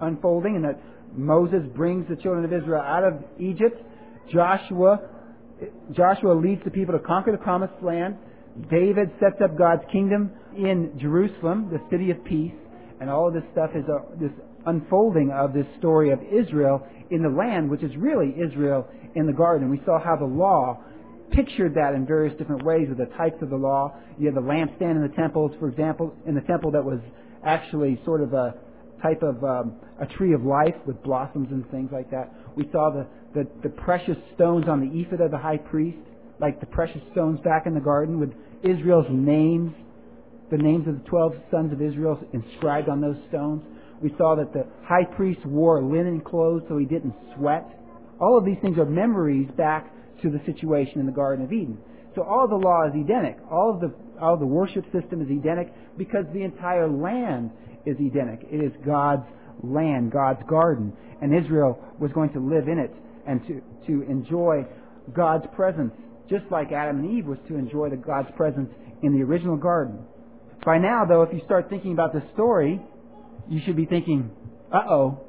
unfolding 0.00 0.56
and 0.56 0.64
that 0.64 0.80
Moses 1.12 1.62
brings 1.74 2.08
the 2.08 2.16
children 2.16 2.44
of 2.44 2.52
Israel 2.52 2.82
out 2.82 3.04
of 3.04 3.14
Egypt. 3.38 3.82
Joshua 4.32 5.00
Joshua 5.92 6.32
leads 6.32 6.62
the 6.64 6.70
people 6.70 6.94
to 6.94 7.04
conquer 7.04 7.32
the 7.32 7.38
promised 7.38 7.74
land. 7.82 8.16
David 8.70 9.10
sets 9.20 9.40
up 9.42 9.56
God's 9.56 9.82
kingdom 9.90 10.30
in 10.56 10.98
Jerusalem, 10.98 11.70
the 11.70 11.80
city 11.90 12.10
of 12.10 12.24
peace, 12.24 12.52
and 13.00 13.10
all 13.10 13.28
of 13.28 13.34
this 13.34 13.42
stuff 13.52 13.70
is 13.74 13.84
a, 13.88 14.02
this 14.20 14.30
unfolding 14.66 15.30
of 15.30 15.52
this 15.52 15.66
story 15.78 16.10
of 16.10 16.20
Israel 16.22 16.86
in 17.14 17.22
the 17.22 17.28
land, 17.28 17.70
which 17.70 17.82
is 17.82 17.96
really 17.96 18.34
Israel 18.36 18.88
in 19.14 19.26
the 19.26 19.32
garden. 19.32 19.70
We 19.70 19.80
saw 19.84 20.02
how 20.02 20.16
the 20.16 20.24
law 20.24 20.82
pictured 21.30 21.74
that 21.74 21.94
in 21.94 22.04
various 22.06 22.36
different 22.38 22.64
ways 22.64 22.88
with 22.88 22.98
the 22.98 23.16
types 23.16 23.40
of 23.40 23.50
the 23.50 23.56
law. 23.56 23.94
You 24.18 24.26
have 24.26 24.34
the 24.34 24.40
lampstand 24.40 24.96
in 24.96 25.02
the 25.02 25.14
temples, 25.16 25.52
for 25.60 25.68
example, 25.68 26.14
in 26.26 26.34
the 26.34 26.40
temple 26.42 26.72
that 26.72 26.84
was 26.84 26.98
actually 27.44 28.00
sort 28.04 28.20
of 28.20 28.32
a 28.32 28.54
type 29.00 29.22
of 29.22 29.42
um, 29.44 29.76
a 30.00 30.06
tree 30.06 30.32
of 30.32 30.42
life 30.42 30.74
with 30.86 31.00
blossoms 31.04 31.48
and 31.50 31.68
things 31.70 31.90
like 31.92 32.10
that. 32.10 32.32
We 32.56 32.68
saw 32.72 32.90
the, 32.90 33.06
the, 33.34 33.48
the 33.62 33.68
precious 33.68 34.16
stones 34.34 34.66
on 34.68 34.80
the 34.80 35.00
ephod 35.00 35.20
of 35.20 35.30
the 35.30 35.38
high 35.38 35.58
priest, 35.58 35.98
like 36.40 36.58
the 36.58 36.66
precious 36.66 37.02
stones 37.12 37.38
back 37.44 37.66
in 37.66 37.74
the 37.74 37.80
garden 37.80 38.18
with 38.18 38.32
Israel's 38.62 39.06
names, 39.10 39.72
the 40.50 40.56
names 40.56 40.88
of 40.88 40.94
the 41.02 41.08
12 41.08 41.32
sons 41.50 41.72
of 41.72 41.80
Israel 41.80 42.18
inscribed 42.32 42.88
on 42.88 43.00
those 43.00 43.16
stones. 43.28 43.62
We 44.04 44.14
saw 44.18 44.36
that 44.36 44.52
the 44.52 44.66
high 44.84 45.06
priest 45.16 45.46
wore 45.46 45.82
linen 45.82 46.20
clothes 46.20 46.64
so 46.68 46.76
he 46.76 46.84
didn't 46.84 47.14
sweat. 47.34 47.64
All 48.20 48.36
of 48.36 48.44
these 48.44 48.58
things 48.60 48.76
are 48.76 48.84
memories 48.84 49.48
back 49.56 49.90
to 50.20 50.28
the 50.28 50.42
situation 50.44 51.00
in 51.00 51.06
the 51.06 51.12
Garden 51.12 51.42
of 51.42 51.50
Eden. 51.50 51.78
So 52.14 52.22
all 52.22 52.46
the 52.46 52.54
law 52.54 52.86
is 52.86 52.92
Edenic. 52.94 53.38
All 53.50 53.72
of 53.72 53.80
the 53.80 53.94
all 54.20 54.34
of 54.34 54.40
the 54.40 54.46
worship 54.46 54.84
system 54.92 55.22
is 55.22 55.28
Edenic 55.30 55.72
because 55.96 56.26
the 56.34 56.42
entire 56.42 56.86
land 56.86 57.50
is 57.86 57.96
Edenic. 57.98 58.40
It 58.52 58.62
is 58.62 58.72
God's 58.84 59.24
land, 59.62 60.12
God's 60.12 60.42
garden, 60.50 60.92
and 61.22 61.34
Israel 61.34 61.82
was 61.98 62.12
going 62.12 62.30
to 62.34 62.40
live 62.40 62.68
in 62.68 62.78
it 62.78 62.94
and 63.26 63.40
to, 63.46 63.62
to 63.86 64.02
enjoy 64.02 64.66
God's 65.16 65.46
presence, 65.56 65.92
just 66.28 66.44
like 66.50 66.72
Adam 66.72 66.98
and 66.98 67.18
Eve 67.18 67.24
was 67.24 67.38
to 67.48 67.56
enjoy 67.56 67.88
the 67.88 67.96
God's 67.96 68.28
presence 68.36 68.68
in 69.02 69.14
the 69.16 69.24
original 69.24 69.56
garden. 69.56 70.04
By 70.62 70.76
now, 70.76 71.06
though, 71.08 71.22
if 71.22 71.32
you 71.32 71.40
start 71.46 71.70
thinking 71.70 71.92
about 71.92 72.12
the 72.12 72.22
story, 72.34 72.80
you 73.48 73.60
should 73.64 73.76
be 73.76 73.86
thinking, 73.86 74.30
uh 74.72 74.82
oh, 74.88 75.20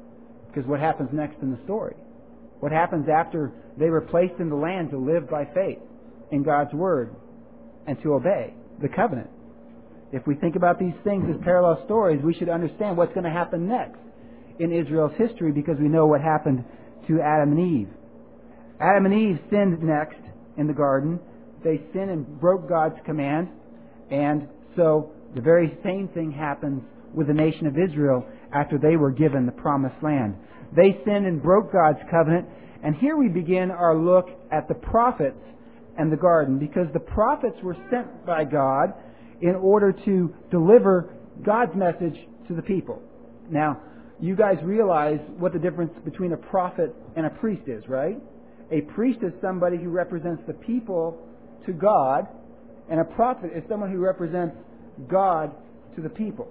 because 0.48 0.68
what 0.68 0.80
happens 0.80 1.10
next 1.12 1.40
in 1.42 1.50
the 1.50 1.58
story? 1.64 1.94
What 2.60 2.72
happens 2.72 3.06
after 3.08 3.52
they 3.78 3.90
were 3.90 4.00
placed 4.00 4.40
in 4.40 4.48
the 4.48 4.56
land 4.56 4.90
to 4.90 4.98
live 4.98 5.28
by 5.28 5.44
faith 5.54 5.78
in 6.30 6.42
God's 6.42 6.72
Word 6.72 7.14
and 7.86 8.00
to 8.02 8.14
obey 8.14 8.54
the 8.80 8.88
covenant? 8.88 9.30
If 10.12 10.26
we 10.26 10.34
think 10.34 10.56
about 10.56 10.78
these 10.78 10.94
things 11.04 11.24
as 11.28 11.42
parallel 11.42 11.84
stories, 11.84 12.22
we 12.22 12.32
should 12.32 12.48
understand 12.48 12.96
what's 12.96 13.12
going 13.12 13.24
to 13.24 13.30
happen 13.30 13.68
next 13.68 13.98
in 14.58 14.72
Israel's 14.72 15.12
history 15.18 15.52
because 15.52 15.76
we 15.78 15.88
know 15.88 16.06
what 16.06 16.20
happened 16.20 16.64
to 17.08 17.20
Adam 17.20 17.52
and 17.52 17.60
Eve. 17.60 17.88
Adam 18.80 19.06
and 19.06 19.14
Eve 19.14 19.38
sinned 19.50 19.82
next 19.82 20.20
in 20.56 20.66
the 20.66 20.72
garden. 20.72 21.18
They 21.62 21.82
sinned 21.92 22.10
and 22.10 22.40
broke 22.40 22.68
God's 22.68 22.96
command, 23.04 23.48
and 24.10 24.48
so 24.76 25.12
the 25.34 25.40
very 25.40 25.76
same 25.82 26.08
thing 26.08 26.32
happens 26.32 26.82
with 27.16 27.26
the 27.26 27.34
nation 27.34 27.66
of 27.66 27.76
Israel 27.76 28.24
after 28.52 28.78
they 28.78 28.96
were 28.96 29.10
given 29.10 29.46
the 29.46 29.52
promised 29.52 29.96
land. 30.02 30.36
They 30.76 31.00
sinned 31.04 31.26
and 31.26 31.42
broke 31.42 31.72
God's 31.72 31.98
covenant. 32.10 32.46
And 32.84 32.94
here 32.94 33.16
we 33.16 33.28
begin 33.28 33.70
our 33.70 33.96
look 33.96 34.28
at 34.52 34.68
the 34.68 34.74
prophets 34.74 35.40
and 35.98 36.12
the 36.12 36.16
garden 36.16 36.58
because 36.58 36.86
the 36.92 37.00
prophets 37.00 37.56
were 37.62 37.76
sent 37.90 38.26
by 38.26 38.44
God 38.44 38.92
in 39.40 39.54
order 39.54 39.92
to 40.04 40.34
deliver 40.50 41.14
God's 41.44 41.74
message 41.74 42.16
to 42.48 42.54
the 42.54 42.62
people. 42.62 43.02
Now, 43.50 43.80
you 44.20 44.36
guys 44.36 44.56
realize 44.62 45.18
what 45.38 45.52
the 45.52 45.58
difference 45.58 45.92
between 46.04 46.32
a 46.32 46.36
prophet 46.36 46.94
and 47.16 47.26
a 47.26 47.30
priest 47.30 47.62
is, 47.66 47.84
right? 47.88 48.16
A 48.70 48.80
priest 48.94 49.20
is 49.22 49.32
somebody 49.40 49.76
who 49.76 49.90
represents 49.90 50.42
the 50.46 50.54
people 50.54 51.18
to 51.66 51.72
God, 51.72 52.26
and 52.90 53.00
a 53.00 53.04
prophet 53.04 53.50
is 53.54 53.62
someone 53.68 53.90
who 53.90 53.98
represents 53.98 54.56
God 55.08 55.52
to 55.96 56.02
the 56.02 56.08
people. 56.08 56.50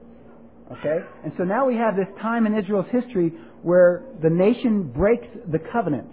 Okay? 0.72 1.00
And 1.24 1.32
so 1.38 1.44
now 1.44 1.68
we 1.68 1.76
have 1.76 1.96
this 1.96 2.08
time 2.22 2.46
in 2.46 2.58
Israel's 2.58 2.88
history 2.92 3.34
where 3.62 4.04
the 4.22 4.30
nation 4.30 4.84
breaks 4.84 5.28
the 5.52 5.60
covenant, 5.72 6.10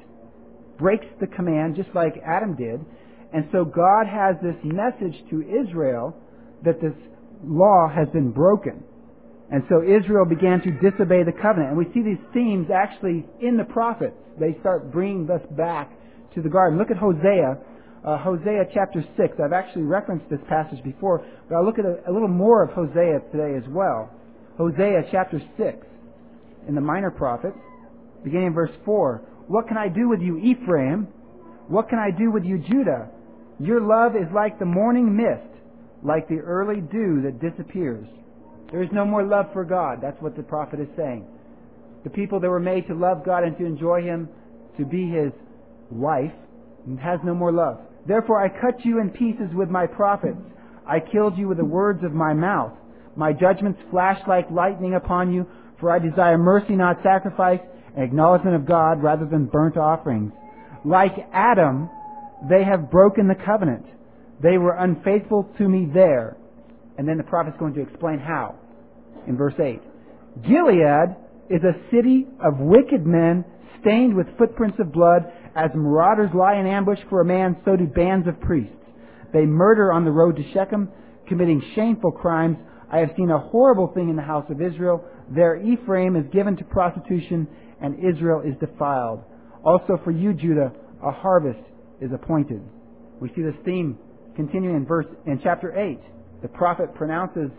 breaks 0.79 1.07
the 1.21 1.27
command, 1.27 1.77
just 1.77 1.89
like 1.95 2.15
Adam 2.25 2.55
did. 2.55 2.85
And 3.33 3.49
so 3.51 3.65
God 3.65 4.07
has 4.07 4.37
this 4.43 4.57
message 4.63 5.17
to 5.31 5.43
Israel 5.43 6.15
that 6.65 6.81
this 6.81 6.93
law 7.45 7.89
has 7.89 8.09
been 8.11 8.31
broken. 8.31 8.85
And 9.51 9.63
so 9.69 9.83
Israel 9.83 10.25
began 10.25 10.61
to 10.63 10.71
disobey 10.81 11.25
the 11.25 11.33
covenant. 11.33 11.77
And 11.77 11.79
we 11.79 11.85
see 11.93 12.03
these 12.03 12.23
themes 12.33 12.69
actually 12.73 13.25
in 13.41 13.57
the 13.57 13.65
prophets. 13.65 14.17
They 14.39 14.57
start 14.61 14.91
bringing 14.91 15.31
us 15.31 15.43
back 15.57 15.93
to 16.35 16.43
the 16.43 16.49
garden. 16.49 16.79
Look 16.79 16.91
at 16.91 16.97
Hosea, 16.97 17.59
uh, 18.05 18.19
Hosea 18.19 18.65
chapter 18.73 19.05
6. 19.17 19.37
I've 19.45 19.53
actually 19.53 19.83
referenced 19.83 20.29
this 20.31 20.41
passage 20.49 20.83
before, 20.83 21.25
but 21.49 21.57
I'll 21.57 21.67
look 21.67 21.79
at 21.79 21.85
a, 21.85 22.01
a 22.09 22.13
little 22.13 22.29
more 22.29 22.63
of 22.63 22.71
Hosea 22.71 23.21
today 23.31 23.57
as 23.57 23.69
well. 23.69 24.11
Hosea 24.59 25.03
chapter 25.11 25.41
6 25.57 25.87
in 26.69 26.75
the 26.75 26.81
minor 26.81 27.11
prophets, 27.11 27.59
beginning 28.23 28.49
in 28.49 28.55
verse 28.55 28.71
4. 28.85 29.23
What 29.49 29.67
can 29.67 29.77
I 29.77 29.89
do 29.89 30.09
with 30.09 30.21
you, 30.21 30.39
Ephraim? 30.39 31.09
What 31.69 31.89
can 31.89 31.99
I 31.99 32.11
do 32.11 32.31
with 32.31 32.45
you, 32.45 32.59
Judah? 32.59 33.09
Your 33.59 33.81
love 33.81 34.13
is 34.15 34.29
like 34.35 34.59
the 34.59 34.65
morning 34.65 35.17
mist, 35.17 35.49
like 36.03 36.29
the 36.29 36.39
early 36.39 36.81
dew 36.81 37.23
that 37.23 37.41
disappears. 37.41 38.07
There 38.71 38.83
is 38.83 38.91
no 38.93 39.05
more 39.05 39.23
love 39.23 39.47
for 39.53 39.65
God. 39.65 39.99
That's 40.03 40.21
what 40.21 40.37
the 40.37 40.43
prophet 40.43 40.81
is 40.81 40.89
saying. 40.97 41.27
The 42.05 42.11
people 42.11 42.41
that 42.41 42.49
were 42.49 42.61
made 42.61 42.87
to 42.89 42.95
love 42.95 43.25
God 43.25 43.45
and 43.45 43.57
to 43.59 43.65
enjoy 43.65 44.03
Him, 44.03 44.29
to 44.79 44.85
be 44.85 45.09
His 45.09 45.33
wife, 45.91 46.33
has 47.01 47.21
no 47.25 47.35
more 47.35 47.53
love. 47.53 47.81
Therefore 48.07 48.45
I 48.45 48.49
cut 48.49 48.85
you 48.85 49.01
in 49.01 49.11
pieces 49.11 49.55
with 49.55 49.69
my 49.69 49.87
prophets. 49.87 50.41
I 50.87 50.99
killed 50.99 51.39
you 51.39 51.49
with 51.49 51.59
the 51.59 51.65
words 51.65 52.03
of 52.05 52.13
my 52.13 52.35
mouth. 52.35 52.73
My 53.17 53.33
judgments 53.33 53.81
flash 53.91 54.19
like 54.27 54.51
lightning 54.51 54.95
upon 54.95 55.33
you, 55.33 55.47
for 55.81 55.91
I 55.91 55.99
desire 55.99 56.39
mercy, 56.39 56.75
not 56.75 57.03
sacrifice, 57.03 57.61
and 57.95 58.05
acknowledgement 58.05 58.57
of 58.57 58.67
God 58.67 59.03
rather 59.03 59.27
than 59.27 59.47
burnt 59.47 59.77
offerings. 59.77 60.33
Like 60.85 61.13
Adam, 61.33 61.91
they 62.49 62.65
have 62.65 62.91
broken 62.91 63.29
the 63.29 63.35
covenant. 63.35 63.87
They 64.43 64.59
were 64.59 64.75
unfaithful 64.75 65.49
to 65.59 65.69
me 65.69 65.89
there. 65.93 66.37
And 66.99 67.09
then 67.09 67.17
the 67.17 67.25
prophet's 67.25 67.57
going 67.59 67.75
to 67.75 67.81
explain 67.81 68.19
how 68.19 68.57
in 69.27 69.37
verse 69.37 69.55
8. 69.59 69.81
Gilead 70.43 71.17
is 71.51 71.63
a 71.63 71.91
city 71.91 72.27
of 72.43 72.59
wicked 72.59 73.07
men 73.07 73.45
stained 73.81 74.15
with 74.15 74.27
footprints 74.39 74.79
of 74.81 74.93
blood. 74.93 75.31
As 75.55 75.71
marauders 75.75 76.31
lie 76.35 76.57
in 76.57 76.67
ambush 76.67 76.99
for 77.11 77.21
a 77.21 77.25
man, 77.25 77.57
so 77.65 77.77
do 77.77 77.87
bands 77.87 78.27
of 78.27 78.41
priests. 78.41 78.75
They 79.33 79.45
murder 79.45 79.93
on 79.93 80.05
the 80.05 80.11
road 80.11 80.37
to 80.37 80.53
Shechem, 80.53 80.89
committing 81.29 81.63
shameful 81.75 82.13
crimes. 82.13 82.57
I 82.93 82.99
have 82.99 83.11
seen 83.17 83.31
a 83.31 83.39
horrible 83.39 83.89
thing 83.95 84.11
in 84.11 84.17
the 84.17 84.23
house 84.23 84.45
of 84.51 84.61
Israel. 84.61 85.03
There 85.35 85.57
Ephraim 85.57 86.15
is 86.15 86.27
given 86.31 86.57
to 86.59 86.65
prostitution, 86.65 87.49
and 87.81 87.97
Israel 87.99 88.43
is 88.45 88.55
defiled. 88.61 89.23
Also 89.65 89.99
for 90.05 90.11
you, 90.11 90.35
Judah, 90.35 90.73
a 91.03 91.11
harvest 91.11 91.61
is 92.01 92.11
appointed. 92.13 92.61
We 93.19 93.31
see 93.35 93.43
this 93.43 93.55
theme 93.65 93.99
continuing 94.37 94.77
in 94.77 94.85
verse 94.85 95.07
in 95.27 95.41
chapter 95.43 95.79
8. 95.79 95.99
The 96.43 96.49
prophet 96.49 96.95
pronounces 96.95 97.51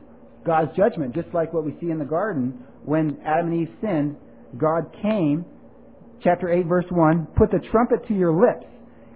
God's 0.45 0.75
judgment, 0.75 1.15
just 1.15 1.33
like 1.33 1.53
what 1.53 1.65
we 1.65 1.75
see 1.79 1.89
in 1.89 1.97
the 1.97 2.05
garden 2.05 2.63
when 2.83 3.17
Adam 3.25 3.51
and 3.51 3.61
Eve 3.61 3.73
sinned. 3.81 4.17
God 4.57 4.93
came, 5.01 5.45
chapter 6.23 6.49
8, 6.49 6.65
verse 6.67 6.85
1, 6.89 7.27
put 7.37 7.49
the 7.49 7.59
trumpet 7.71 8.07
to 8.07 8.13
your 8.13 8.33
lips. 8.33 8.67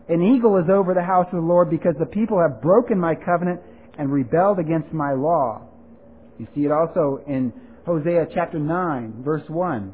An 0.10 0.22
eagle 0.22 0.58
is 0.58 0.70
over 0.72 0.94
the 0.94 1.04
house 1.04 1.28
of 1.28 1.42
the 1.42 1.46
Lord 1.46 1.70
because 1.70 1.96
the 2.00 2.06
people 2.06 2.40
have 2.40 2.62
broken 2.62 2.98
my 2.98 3.14
covenant 3.14 3.60
and 4.00 4.12
rebelled 4.12 4.58
against 4.58 4.94
my 4.94 5.12
law. 5.12 5.67
You 6.40 6.48
see 6.54 6.62
it 6.62 6.72
also 6.72 7.22
in 7.28 7.54
Hosea 7.86 8.28
chapter 8.34 8.60
9, 8.60 9.24
verse 9.24 9.48
1. 9.48 9.94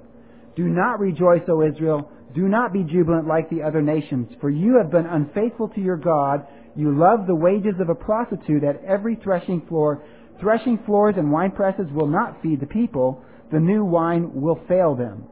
Do 0.56 0.64
not 0.64 1.00
rejoice, 1.00 1.42
O 1.48 1.62
Israel. 1.62 2.10
Do 2.36 2.48
not 2.48 2.74
be 2.74 2.84
jubilant 2.84 3.28
like 3.28 3.50
the 3.50 3.62
other 3.62 3.82
nations, 3.82 4.30
for 4.42 4.50
you 4.50 4.78
have 4.78 4.92
been 4.92 5.06
unfaithful 5.06 5.70
to 5.70 5.82
your 5.82 5.98
God. 5.98 6.46
You 6.76 6.98
love 6.98 7.28
the 7.28 7.36
wages 7.36 7.76
of 7.80 7.90
a 7.90 7.96
prostitute 7.96 8.64
at 8.64 8.84
every 8.84 9.16
threshing 9.16 9.62
floor. 9.68 10.04
Threshing 10.40 10.80
floors 10.86 11.16
and 11.18 11.32
wine 11.32 11.52
presses 11.52 11.86
will 11.94 12.08
not 12.08 12.42
feed 12.42 12.60
the 12.60 12.66
people. 12.66 13.24
The 13.52 13.60
new 13.60 13.86
wine 13.86 14.42
will 14.42 14.60
fail 14.68 14.96
them. 14.96 15.26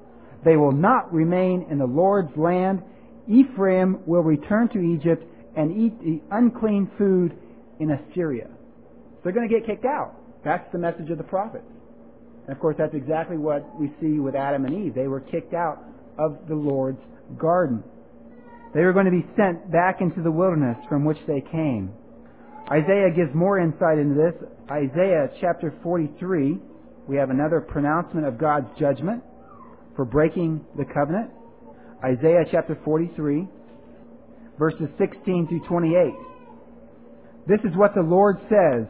They 0.45 0.55
will 0.55 0.71
not 0.71 1.11
remain 1.11 1.65
in 1.69 1.79
the 1.79 1.85
Lord's 1.85 2.35
land. 2.37 2.83
Ephraim 3.27 4.01
will 4.05 4.21
return 4.21 4.69
to 4.69 4.79
Egypt 4.79 5.23
and 5.55 5.75
eat 5.75 5.99
the 5.99 6.21
unclean 6.31 6.89
food 6.97 7.35
in 7.79 7.91
Assyria. 7.91 8.47
They're 9.23 9.33
going 9.33 9.49
to 9.49 9.53
get 9.53 9.65
kicked 9.65 9.85
out. 9.85 10.20
That's 10.43 10.65
the 10.71 10.79
message 10.79 11.09
of 11.09 11.17
the 11.17 11.23
prophets. 11.23 11.65
And 12.47 12.55
of 12.55 12.59
course, 12.59 12.75
that's 12.77 12.93
exactly 12.93 13.37
what 13.37 13.63
we 13.79 13.93
see 14.01 14.19
with 14.19 14.35
Adam 14.35 14.65
and 14.65 14.85
Eve. 14.85 14.95
They 14.95 15.07
were 15.07 15.21
kicked 15.21 15.53
out 15.53 15.83
of 16.17 16.47
the 16.47 16.55
Lord's 16.55 17.01
garden. 17.37 17.83
They 18.73 18.81
were 18.81 18.93
going 18.93 19.05
to 19.05 19.11
be 19.11 19.25
sent 19.35 19.71
back 19.71 20.01
into 20.01 20.21
the 20.21 20.31
wilderness 20.31 20.77
from 20.89 21.05
which 21.05 21.17
they 21.27 21.41
came. 21.41 21.93
Isaiah 22.71 23.11
gives 23.13 23.33
more 23.35 23.59
insight 23.59 23.99
into 23.99 24.15
this. 24.15 24.33
Isaiah 24.69 25.29
chapter 25.41 25.73
43, 25.83 26.57
we 27.07 27.15
have 27.17 27.29
another 27.29 27.59
pronouncement 27.59 28.25
of 28.25 28.37
God's 28.37 28.67
judgment 28.79 29.23
for 29.95 30.05
breaking 30.05 30.63
the 30.77 30.85
covenant. 30.85 31.31
Isaiah 32.03 32.45
chapter 32.49 32.79
43, 32.85 33.47
verses 34.57 34.87
16 34.97 35.47
through 35.47 35.67
28. 35.67 36.13
This 37.47 37.59
is 37.65 37.75
what 37.75 37.93
the 37.93 38.01
Lord 38.01 38.37
says. 38.47 38.87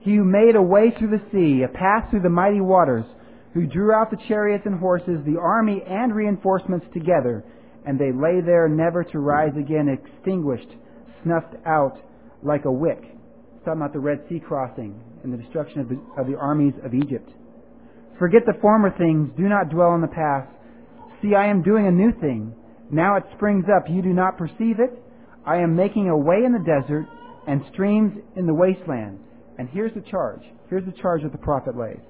He 0.00 0.16
who 0.16 0.24
made 0.24 0.56
a 0.56 0.62
way 0.62 0.92
through 0.98 1.10
the 1.10 1.24
sea, 1.30 1.62
a 1.62 1.68
path 1.68 2.10
through 2.10 2.22
the 2.22 2.30
mighty 2.30 2.60
waters, 2.60 3.04
who 3.52 3.66
drew 3.66 3.92
out 3.92 4.10
the 4.10 4.22
chariots 4.28 4.64
and 4.64 4.78
horses, 4.78 5.18
the 5.26 5.38
army 5.38 5.82
and 5.86 6.14
reinforcements 6.14 6.86
together, 6.94 7.44
and 7.84 7.98
they 7.98 8.12
lay 8.12 8.40
there 8.40 8.68
never 8.68 9.04
to 9.04 9.18
rise 9.18 9.52
again, 9.58 9.88
extinguished, 9.88 10.68
snuffed 11.22 11.54
out 11.66 11.98
like 12.42 12.64
a 12.64 12.72
wick. 12.72 13.00
It's 13.02 13.64
talking 13.64 13.80
about 13.80 13.92
the 13.92 14.00
Red 14.00 14.22
Sea 14.28 14.40
crossing 14.40 14.98
and 15.22 15.32
the 15.32 15.36
destruction 15.36 15.80
of 15.80 15.88
the, 15.88 16.00
of 16.16 16.26
the 16.26 16.36
armies 16.36 16.74
of 16.84 16.94
Egypt. 16.94 17.28
Forget 18.18 18.42
the 18.46 18.58
former 18.60 18.90
things, 18.96 19.30
do 19.36 19.48
not 19.48 19.70
dwell 19.70 19.88
on 19.88 20.00
the 20.00 20.08
past. 20.08 20.48
See, 21.20 21.34
I 21.34 21.48
am 21.48 21.62
doing 21.62 21.86
a 21.86 21.90
new 21.90 22.12
thing. 22.20 22.54
Now 22.90 23.16
it 23.16 23.24
springs 23.36 23.66
up. 23.74 23.84
You 23.88 24.02
do 24.02 24.12
not 24.12 24.38
perceive 24.38 24.80
it. 24.80 25.02
I 25.46 25.56
am 25.56 25.76
making 25.76 26.08
a 26.08 26.16
way 26.16 26.44
in 26.44 26.52
the 26.52 26.58
desert 26.58 27.06
and 27.46 27.62
streams 27.72 28.12
in 28.36 28.46
the 28.46 28.54
wasteland. 28.54 29.18
And 29.60 29.68
here's 29.68 29.92
the 29.92 30.00
charge. 30.00 30.40
Here's 30.70 30.86
the 30.86 31.02
charge 31.02 31.22
that 31.22 31.32
the 31.32 31.38
prophet 31.38 31.76
lays. 31.76 32.00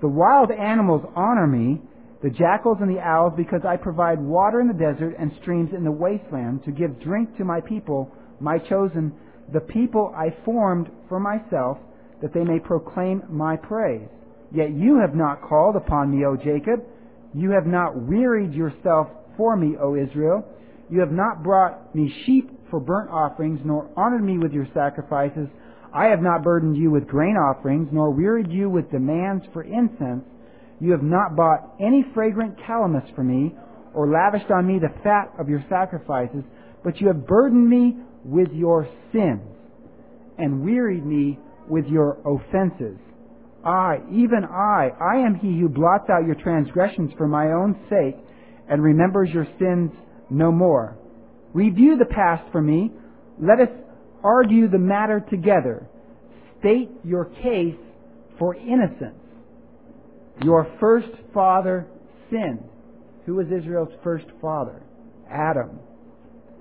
The 0.00 0.08
wild 0.08 0.50
animals 0.50 1.04
honor 1.14 1.46
me, 1.46 1.82
the 2.22 2.30
jackals 2.30 2.78
and 2.80 2.88
the 2.88 2.98
owls, 2.98 3.34
because 3.36 3.60
I 3.68 3.76
provide 3.76 4.18
water 4.18 4.62
in 4.62 4.68
the 4.68 4.72
desert 4.72 5.14
and 5.18 5.30
streams 5.42 5.74
in 5.76 5.84
the 5.84 5.92
wasteland 5.92 6.64
to 6.64 6.70
give 6.70 6.98
drink 7.02 7.36
to 7.36 7.44
my 7.44 7.60
people, 7.60 8.10
my 8.40 8.56
chosen, 8.56 9.12
the 9.52 9.60
people 9.60 10.14
I 10.16 10.34
formed 10.46 10.88
for 11.06 11.20
myself, 11.20 11.76
that 12.22 12.32
they 12.32 12.42
may 12.42 12.58
proclaim 12.58 13.22
my 13.28 13.56
praise. 13.56 14.08
Yet 14.50 14.70
you 14.70 14.98
have 14.98 15.14
not 15.14 15.42
called 15.42 15.76
upon 15.76 16.10
me, 16.10 16.24
O 16.24 16.36
Jacob. 16.36 16.86
You 17.34 17.50
have 17.50 17.66
not 17.66 18.00
wearied 18.00 18.54
yourself 18.54 19.08
for 19.36 19.58
me, 19.58 19.76
O 19.78 19.94
Israel. 19.94 20.42
You 20.88 21.00
have 21.00 21.12
not 21.12 21.42
brought 21.42 21.94
me 21.94 22.10
sheep 22.24 22.50
for 22.70 22.80
burnt 22.80 23.10
offerings, 23.10 23.60
nor 23.62 23.90
honored 23.94 24.24
me 24.24 24.38
with 24.38 24.52
your 24.52 24.68
sacrifices. 24.72 25.48
I 25.94 26.06
have 26.06 26.20
not 26.20 26.42
burdened 26.42 26.76
you 26.76 26.90
with 26.90 27.06
grain 27.06 27.36
offerings, 27.36 27.88
nor 27.92 28.10
wearied 28.10 28.50
you 28.50 28.68
with 28.68 28.90
demands 28.90 29.44
for 29.52 29.62
incense. 29.62 30.24
You 30.80 30.90
have 30.90 31.04
not 31.04 31.36
bought 31.36 31.76
any 31.80 32.04
fragrant 32.12 32.58
calamus 32.66 33.14
for 33.14 33.22
me, 33.22 33.54
or 33.94 34.08
lavished 34.08 34.50
on 34.50 34.66
me 34.66 34.80
the 34.80 34.92
fat 35.04 35.32
of 35.38 35.48
your 35.48 35.64
sacrifices, 35.68 36.42
but 36.82 37.00
you 37.00 37.06
have 37.06 37.28
burdened 37.28 37.68
me 37.68 37.96
with 38.24 38.48
your 38.52 38.88
sins, 39.12 39.42
and 40.36 40.64
wearied 40.64 41.06
me 41.06 41.38
with 41.68 41.86
your 41.86 42.18
offenses. 42.26 42.98
I, 43.64 43.98
even 44.10 44.44
I, 44.44 44.90
I 45.00 45.24
am 45.24 45.36
he 45.36 45.60
who 45.60 45.68
blots 45.68 46.10
out 46.10 46.26
your 46.26 46.34
transgressions 46.34 47.12
for 47.16 47.28
my 47.28 47.52
own 47.52 47.78
sake, 47.88 48.16
and 48.68 48.82
remembers 48.82 49.30
your 49.32 49.46
sins 49.60 49.92
no 50.28 50.50
more. 50.50 50.98
Review 51.52 51.96
the 51.96 52.12
past 52.12 52.50
for 52.50 52.60
me. 52.60 52.90
Let 53.40 53.60
us 53.60 53.68
argue 54.24 54.68
the 54.68 54.78
matter 54.78 55.20
together. 55.30 55.86
State 56.58 56.90
your 57.04 57.26
case 57.26 57.76
for 58.38 58.56
innocence. 58.56 59.20
Your 60.42 60.66
first 60.80 61.08
father 61.32 61.86
sinned. 62.30 62.64
Who 63.26 63.34
was 63.36 63.46
Israel's 63.46 63.92
first 64.02 64.26
father? 64.40 64.82
Adam. 65.30 65.78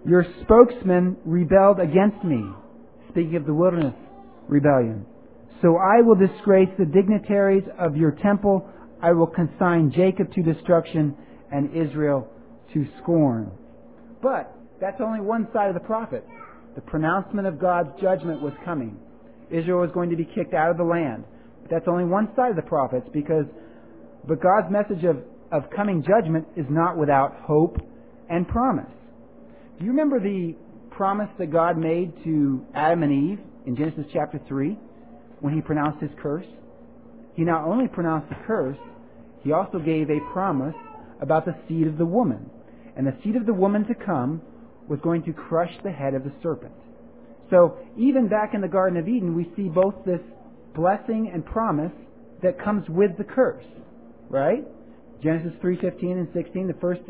Your 0.05 0.25
spokesman 0.43 1.17
rebelled 1.25 1.79
against 1.79 2.23
me. 2.23 2.43
Speaking 3.09 3.37
of 3.37 3.45
the 3.45 3.53
wilderness 3.53 3.95
rebellion. 4.47 5.05
So 5.61 5.77
I 5.77 6.01
will 6.01 6.15
disgrace 6.15 6.69
the 6.77 6.85
dignitaries 6.85 7.63
of 7.79 7.95
your 7.95 8.11
temple. 8.11 8.69
I 9.01 9.13
will 9.13 9.27
consign 9.27 9.91
Jacob 9.95 10.33
to 10.33 10.43
destruction 10.43 11.15
and 11.51 11.73
Israel 11.73 12.27
to 12.73 12.85
scorn. 13.01 13.51
But 14.21 14.53
that's 14.81 14.99
only 14.99 15.21
one 15.21 15.47
side 15.53 15.69
of 15.69 15.73
the 15.73 15.79
prophet. 15.79 16.25
The 16.75 16.81
pronouncement 16.81 17.47
of 17.47 17.59
God's 17.59 17.89
judgment 18.01 18.41
was 18.41 18.53
coming. 18.65 18.97
Israel 19.49 19.81
was 19.81 19.91
going 19.91 20.09
to 20.09 20.15
be 20.15 20.25
kicked 20.25 20.53
out 20.53 20.71
of 20.71 20.77
the 20.77 20.83
land. 20.83 21.23
But 21.61 21.71
that's 21.71 21.87
only 21.87 22.05
one 22.05 22.29
side 22.35 22.49
of 22.49 22.55
the 22.55 22.63
prophets 22.63 23.07
because 23.13 23.45
but 24.27 24.41
God's 24.41 24.71
message 24.71 25.03
of, 25.03 25.17
of 25.51 25.69
coming 25.75 26.03
judgment 26.03 26.47
is 26.55 26.65
not 26.69 26.97
without 26.97 27.35
hope 27.41 27.77
and 28.29 28.47
promise. 28.47 28.91
Do 29.77 29.85
you 29.85 29.91
remember 29.91 30.19
the 30.19 30.55
promise 30.91 31.29
that 31.39 31.51
God 31.51 31.77
made 31.77 32.13
to 32.23 32.65
Adam 32.73 33.03
and 33.03 33.31
Eve 33.31 33.39
in 33.65 33.75
Genesis 33.75 34.05
chapter 34.13 34.39
3 34.47 34.77
when 35.41 35.53
he 35.53 35.61
pronounced 35.61 36.01
his 36.01 36.11
curse? 36.21 36.45
he 37.35 37.43
not 37.43 37.65
only 37.65 37.87
pronounced 37.87 38.29
the 38.29 38.35
curse, 38.45 38.77
he 39.43 39.51
also 39.51 39.79
gave 39.79 40.09
a 40.09 40.19
promise 40.31 40.75
about 41.21 41.45
the 41.45 41.55
seed 41.67 41.87
of 41.87 41.97
the 41.97 42.05
woman. 42.05 42.49
And 42.95 43.07
the 43.07 43.15
seed 43.23 43.35
of 43.35 43.45
the 43.45 43.53
woman 43.53 43.85
to 43.87 43.95
come 43.95 44.41
was 44.87 44.99
going 45.01 45.23
to 45.23 45.33
crush 45.33 45.71
the 45.83 45.91
head 45.91 46.13
of 46.13 46.23
the 46.23 46.31
serpent. 46.41 46.73
So 47.49 47.77
even 47.97 48.27
back 48.27 48.53
in 48.53 48.61
the 48.61 48.67
Garden 48.67 48.97
of 48.97 49.07
Eden, 49.07 49.35
we 49.35 49.51
see 49.55 49.69
both 49.69 49.95
this 50.05 50.21
blessing 50.75 51.29
and 51.33 51.45
promise 51.45 51.91
that 52.41 52.61
comes 52.63 52.87
with 52.89 53.11
the 53.17 53.23
curse, 53.23 53.63
right? 54.29 54.65
Genesis 55.21 55.53
3:15 55.61 56.17
and 56.17 56.27
16, 56.33 56.67
the 56.67 56.73
first 56.75 57.01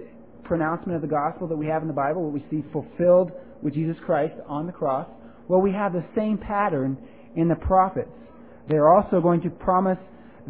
pronouncement 0.44 0.96
of 0.96 1.02
the 1.02 1.08
gospel 1.08 1.48
that 1.48 1.56
we 1.56 1.66
have 1.68 1.82
in 1.82 1.88
the 1.88 1.94
Bible, 1.94 2.24
what 2.24 2.34
we 2.34 2.46
see 2.52 2.64
fulfilled 2.72 3.32
with 3.62 3.74
Jesus 3.74 3.96
Christ 4.06 4.36
on 4.48 4.68
the 4.68 4.74
cross. 4.74 5.08
Well, 5.48 5.62
we 5.62 5.72
have 5.72 5.94
the 5.94 6.04
same 6.16 6.38
pattern 6.38 6.98
in 7.36 7.48
the 7.48 7.56
prophets. 7.56 8.12
They're 8.68 8.90
also 8.90 9.22
going 9.22 9.42
to 9.42 9.50
promise 9.50 9.98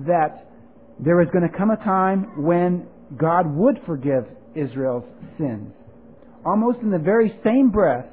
that 0.06 0.48
there 1.00 1.22
is 1.22 1.30
going 1.32 1.48
to 1.50 1.58
come 1.58 1.72
a 1.72 1.78
time 1.78 2.44
when 2.44 2.88
God 3.18 3.46
would 3.56 3.80
forgive 3.86 4.26
Israel's 4.56 5.06
sins. 5.38 5.74
Almost 6.46 6.80
in 6.80 6.92
the 6.92 7.00
very 7.00 7.34
same 7.44 7.72
breath 7.72 8.06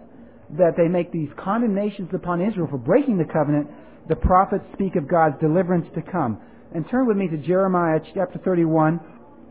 that 0.58 0.76
they 0.76 0.88
make 0.88 1.12
these 1.12 1.28
condemnations 1.42 2.10
upon 2.14 2.40
Israel 2.40 2.68
for 2.70 2.78
breaking 2.78 3.18
the 3.18 3.25
covenant, 3.25 3.68
the 4.08 4.16
prophets 4.16 4.64
speak 4.72 4.96
of 4.96 5.08
God's 5.08 5.38
deliverance 5.40 5.87
to 5.94 6.02
come. 6.02 6.40
And 6.75 6.88
turn 6.88 7.06
with 7.06 7.16
me 7.16 7.28
to 7.28 7.37
Jeremiah 7.37 8.00
chapter 8.14 8.38
31, 8.44 9.00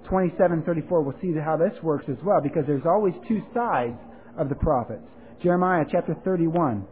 27 0.07 0.63
34. 0.63 1.01
We'll 1.01 1.15
see 1.21 1.33
how 1.33 1.57
this 1.57 1.73
works 1.83 2.05
as 2.09 2.17
well, 2.23 2.41
because 2.41 2.63
there's 2.65 2.85
always 2.85 3.13
two 3.27 3.41
sides 3.53 3.99
of 4.37 4.49
the 4.49 4.55
prophets. 4.55 5.03
Jeremiah 5.43 5.85
chapter 5.89 6.15
31. 6.23 6.85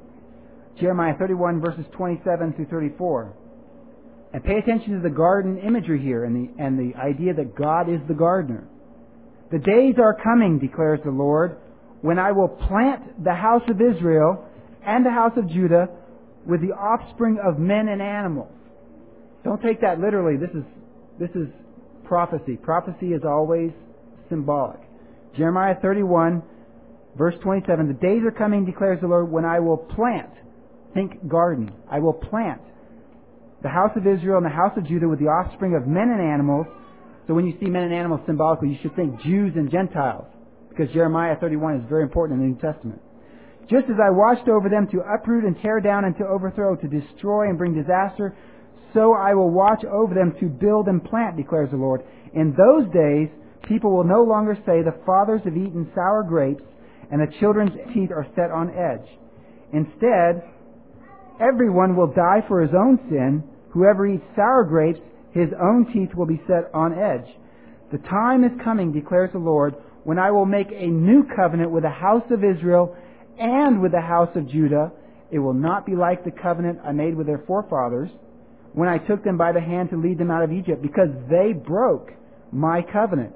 Jeremiah 0.80 1.14
31 1.18 1.62
verses 1.62 1.86
27 1.94 2.54
through 2.54 2.68
34. 2.68 3.34
And 4.34 4.44
pay 4.44 4.58
attention 4.58 4.94
to 4.96 5.02
the 5.02 5.14
garden 5.14 5.58
imagery 5.58 6.02
here 6.02 6.26
and 6.26 6.36
the, 6.36 6.62
and 6.62 6.78
the 6.78 6.98
idea 6.98 7.34
that 7.34 7.56
God 7.56 7.90
is 7.90 8.00
the 8.08 8.14
gardener. 8.14 8.68
The 9.52 9.60
days 9.60 9.96
are 9.98 10.18
coming, 10.22 10.60
declares 10.60 11.00
the 11.06 11.12
Lord, 11.12 11.58
when 12.08 12.18
I 12.18 12.32
will 12.32 12.48
plant 12.48 13.22
the 13.22 13.34
house 13.34 13.64
of 13.68 13.82
Israel 13.82 14.46
and 14.82 15.06
the 15.06 15.12
house 15.12 15.34
of 15.36 15.50
Judah 15.50 15.90
with 16.46 16.62
the 16.62 16.72
offspring 16.74 17.38
of 17.44 17.60
men 17.60 17.90
and 17.90 18.02
animals. 18.02 18.48
Don't 19.44 19.62
take 19.62 19.82
that 19.82 20.00
literally. 20.00 20.38
This 20.38 20.52
is, 20.52 20.64
this 21.20 21.30
is 21.32 21.50
prophecy. 22.06 22.56
Prophecy 22.56 23.08
is 23.08 23.24
always 23.28 23.72
symbolic. 24.30 24.80
Jeremiah 25.36 25.76
31, 25.82 26.44
verse 27.18 27.36
27. 27.44 27.90
The 27.90 27.94
days 27.96 28.24
are 28.24 28.32
coming, 28.32 28.64
declares 28.64 29.02
the 29.02 29.08
Lord, 29.08 29.30
when 29.30 29.44
I 29.44 29.60
will 29.60 29.76
plant. 29.76 30.32
Think 30.94 31.28
garden. 31.28 31.74
I 31.92 32.00
will 32.00 32.14
plant 32.14 32.62
the 33.64 33.68
house 33.68 33.92
of 33.98 34.08
Israel 34.08 34.38
and 34.38 34.46
the 34.46 34.56
house 34.56 34.78
of 34.78 34.88
Judah 34.88 35.10
with 35.10 35.20
the 35.20 35.26
offspring 35.26 35.76
of 35.76 35.86
men 35.86 36.08
and 36.08 36.22
animals. 36.22 36.68
So 37.28 37.34
when 37.34 37.46
you 37.46 37.58
see 37.60 37.66
men 37.66 37.84
and 37.84 37.94
animals 37.94 38.22
symbolically, 38.26 38.70
you 38.70 38.78
should 38.82 38.96
think 38.96 39.22
Jews 39.24 39.52
and 39.58 39.70
Gentiles, 39.70 40.28
because 40.78 40.94
Jeremiah 40.94 41.36
31 41.40 41.78
is 41.78 41.90
very 41.90 42.04
important 42.04 42.40
in 42.40 42.46
the 42.46 42.54
New 42.54 42.62
Testament. 42.62 43.02
Just 43.70 43.86
as 43.90 43.98
I 44.02 44.12
watched 44.12 44.48
over 44.48 44.70
them 44.70 44.88
to 44.92 45.02
uproot 45.02 45.44
and 45.44 45.60
tear 45.62 45.82
down 45.82 46.06
and 46.06 46.16
to 46.18 46.26
overthrow, 46.26 46.76
to 46.76 46.88
destroy 46.88 47.50
and 47.50 47.58
bring 47.58 47.74
disaster, 47.74 48.38
so 48.94 49.14
I 49.14 49.34
will 49.34 49.50
watch 49.50 49.84
over 49.84 50.14
them 50.14 50.34
to 50.40 50.46
build 50.46 50.88
and 50.88 51.04
plant, 51.04 51.36
declares 51.36 51.72
the 51.72 51.78
Lord. 51.78 52.02
In 52.34 52.56
those 52.56 52.86
days, 52.94 53.28
people 53.68 53.92
will 53.92 54.06
no 54.06 54.24
longer 54.24 54.56
say, 54.66 54.84
The 54.84 54.96
fathers 55.06 55.42
have 55.44 55.58
eaten 55.58 55.92
sour 55.94 56.24
grapes, 56.24 56.64
and 57.12 57.20
the 57.20 57.34
children's 57.40 57.76
teeth 57.94 58.12
are 58.12 58.28
set 58.36 58.52
on 58.52 58.70
edge. 58.70 59.08
Instead, 59.74 60.44
Everyone 61.40 61.96
will 61.96 62.08
die 62.08 62.42
for 62.48 62.62
his 62.62 62.74
own 62.74 62.98
sin. 63.10 63.44
Whoever 63.70 64.08
eats 64.08 64.24
sour 64.36 64.64
grapes, 64.64 65.00
his 65.34 65.50
own 65.62 65.86
teeth 65.94 66.16
will 66.16 66.26
be 66.26 66.42
set 66.48 66.74
on 66.74 66.98
edge. 66.98 67.28
The 67.92 68.00
time 68.10 68.44
is 68.44 68.52
coming, 68.64 68.92
declares 68.92 69.30
the 69.34 69.40
Lord, 69.40 69.76
when 70.08 70.18
I 70.18 70.32
will 70.32 70.46
make 70.46 70.68
a 70.72 70.88
new 70.88 71.26
covenant 71.36 71.70
with 71.70 71.84
the 71.84 71.90
house 71.90 72.24
of 72.32 72.42
Israel 72.42 72.96
and 73.38 73.82
with 73.82 73.92
the 73.92 74.00
house 74.00 74.30
of 74.36 74.50
Judah. 74.50 74.94
It 75.32 75.40
will 75.40 75.54
not 75.54 75.86
be 75.86 75.98
like 75.98 76.24
the 76.24 76.32
covenant 76.32 76.80
I 76.82 76.94
made 76.94 77.14
with 77.14 77.28
their 77.28 77.44
forefathers 77.46 78.08
when 78.72 78.88
I 78.88 79.00
took 79.00 79.26
them 79.26 79.38
by 79.38 79.52
the 79.52 79.60
hand 79.60 79.90
to 79.90 80.02
lead 80.02 80.18
them 80.18 80.32
out 80.32 80.46
of 80.46 80.54
Egypt, 80.54 80.82
because 80.82 81.10
they 81.30 81.52
broke 81.52 82.12
my 82.54 82.84
covenant, 82.94 83.36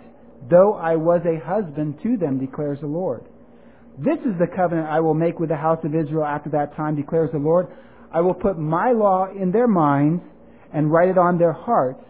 though 0.49 0.75
I 0.75 0.95
was 0.95 1.19
a 1.25 1.45
husband 1.45 1.99
to 2.03 2.15
them, 2.15 2.39
declares 2.39 2.79
the 2.79 2.87
Lord. 2.87 3.25
This 3.97 4.19
is 4.19 4.39
the 4.39 4.47
covenant 4.55 4.87
I 4.87 5.01
will 5.01 5.13
make 5.13 5.39
with 5.39 5.49
the 5.49 5.57
house 5.57 5.83
of 5.83 5.93
Israel 5.93 6.23
after 6.23 6.51
that 6.51 6.77
time, 6.77 6.95
declares 6.95 7.31
the 7.33 7.39
Lord. 7.39 7.67
I 8.13 8.21
will 8.21 8.33
put 8.33 8.57
my 8.57 8.93
law 8.93 9.27
in 9.29 9.51
their 9.51 9.67
minds 9.67 10.23
and 10.73 10.89
write 10.89 11.09
it 11.09 11.17
on 11.17 11.37
their 11.37 11.51
hearts. 11.51 12.01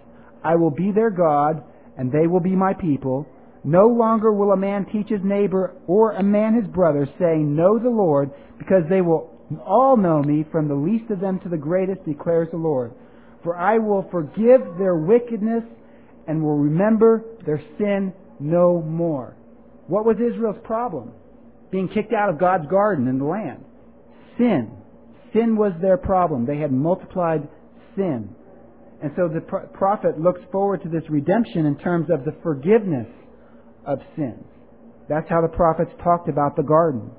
I 0.44 0.54
will 0.54 0.70
be 0.70 0.92
their 0.92 1.10
God, 1.10 1.64
and 1.98 2.12
they 2.12 2.28
will 2.28 2.42
be 2.42 2.56
my 2.56 2.74
people. 2.76 3.26
No 3.64 3.88
longer 3.88 4.32
will 4.32 4.52
a 4.52 4.58
man 4.58 4.86
teach 4.92 5.10
his 5.10 5.22
neighbor 5.24 5.76
or 5.88 6.14
a 6.14 6.24
man 6.24 6.56
his 6.56 6.72
brother, 6.72 7.08
saying, 7.20 7.56
Know 7.56 7.78
the 7.78 7.90
Lord, 7.90 8.32
because 8.58 8.84
they 8.90 9.02
will 9.02 9.30
all 9.66 9.98
know 9.98 10.24
me, 10.24 10.46
from 10.52 10.68
the 10.68 10.76
least 10.76 11.12
of 11.12 11.20
them 11.20 11.40
to 11.42 11.50
the 11.50 11.58
greatest, 11.58 12.06
declares 12.06 12.48
the 12.52 12.58
Lord. 12.58 12.94
For 13.44 13.56
I 13.56 13.78
will 13.78 14.08
forgive 14.12 14.62
their 14.78 14.96
wickedness 14.96 15.64
and 16.28 16.42
will 16.42 16.58
remember 16.58 17.24
their 17.46 17.62
sin 17.78 18.14
no 18.40 18.82
more. 18.82 19.36
What 19.88 20.06
was 20.06 20.18
Israel's 20.18 20.62
problem? 20.64 21.12
Being 21.72 21.90
kicked 21.90 22.14
out 22.14 22.30
of 22.30 22.40
God's 22.40 22.68
garden 22.68 23.08
in 23.08 23.20
the 23.20 23.26
land. 23.26 23.64
Sin. 24.38 24.72
Sin 25.34 25.56
was 25.56 25.74
their 25.82 25.98
problem. 25.98 26.46
They 26.46 26.58
had 26.58 26.72
multiplied 26.72 27.48
sin. 27.96 28.36
And 29.02 29.12
so 29.16 29.28
the 29.28 29.42
prophet 29.42 30.20
looks 30.20 30.42
forward 30.52 30.84
to 30.84 30.90
this 30.90 31.04
redemption 31.10 31.66
in 31.66 31.78
terms 31.78 32.10
of 32.12 32.24
the 32.24 32.36
forgiveness 32.44 33.08
of 33.86 34.00
sins. 34.16 34.44
That's 35.10 35.30
how 35.30 35.42
the 35.42 35.48
prophets 35.48 35.92
talked 36.04 36.30
about 36.30 36.56
the 36.56 36.64
garden. 36.64 37.12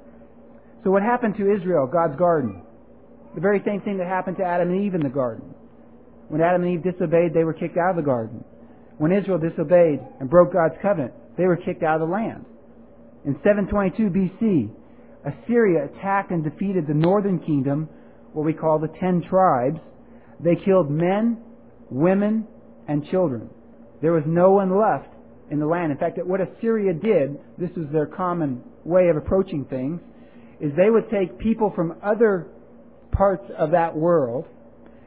So 0.85 0.91
what 0.91 1.03
happened 1.03 1.37
to 1.37 1.53
Israel, 1.53 1.87
God's 1.87 2.17
garden? 2.19 2.63
The 3.35 3.41
very 3.41 3.63
same 3.65 3.81
thing 3.81 3.99
that 3.99 4.07
happened 4.07 4.37
to 4.39 4.45
Adam 4.45 4.71
and 4.71 4.85
Eve 4.85 4.95
in 4.95 5.03
the 5.03 5.09
garden. 5.09 5.55
When 6.29 6.41
Adam 6.41 6.63
and 6.63 6.73
Eve 6.73 6.83
disobeyed, 6.83 7.35
they 7.35 7.45
were 7.45 7.53
kicked 7.53 7.77
out 7.77 7.91
of 7.91 7.97
the 7.97 8.03
garden. 8.03 8.45
When 8.99 9.13
Israel 9.13 9.39
disobeyed 9.39 10.01
and 10.21 10.31
broke 10.31 10.53
God's 10.53 10.75
covenant, 10.81 11.13
they 11.37 11.47
were 11.47 11.57
kicked 11.57 11.83
out 11.83 12.01
of 12.01 12.09
the 12.09 12.13
land. 12.13 12.45
In 13.25 13.35
722 13.45 14.11
BC, 14.11 14.71
Assyria 15.25 15.85
attacked 15.85 16.31
and 16.31 16.43
defeated 16.43 16.87
the 16.87 16.95
northern 16.95 17.39
kingdom 17.39 17.89
what 18.33 18.45
we 18.45 18.53
call 18.53 18.79
the 18.79 18.93
ten 19.01 19.23
tribes. 19.29 19.79
They 20.41 20.57
killed 20.57 20.91
men, 20.91 21.39
women, 21.91 22.47
and 22.89 23.07
children. 23.09 23.49
There 24.01 24.13
was 24.13 24.25
no 24.27 24.51
one 24.53 24.77
left 24.77 25.12
in 25.53 25.61
the 25.61 25.67
land. 25.67 25.93
In 25.93 25.99
fact, 25.99 26.19
what 26.25 26.41
Assyria 26.41 26.95
did, 26.95 27.39
this 27.59 27.71
was 27.77 27.87
their 27.93 28.07
common 28.07 28.63
way 28.85 29.09
of 29.09 29.17
approaching 29.19 29.67
things, 29.67 30.01
is 30.61 30.73
they 30.77 30.89
would 30.89 31.11
take 31.11 31.39
people 31.39 31.71
from 31.77 31.95
other 32.03 32.47
parts 33.13 33.45
of 33.59 33.71
that 33.73 33.95
world 33.95 34.47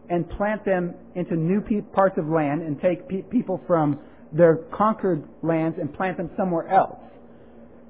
and 0.07 0.29
plant 0.29 0.63
them 0.63 0.93
into 1.15 1.35
new 1.35 1.61
parts 1.93 2.19
of 2.19 2.27
land 2.27 2.61
and 2.61 2.79
take 2.79 3.09
pe- 3.09 3.23
people 3.23 3.59
from 3.65 3.99
their 4.31 4.57
conquered 4.71 5.23
lands 5.41 5.77
and 5.81 5.91
plant 5.91 6.17
them 6.17 6.29
somewhere 6.37 6.67
else. 6.69 6.99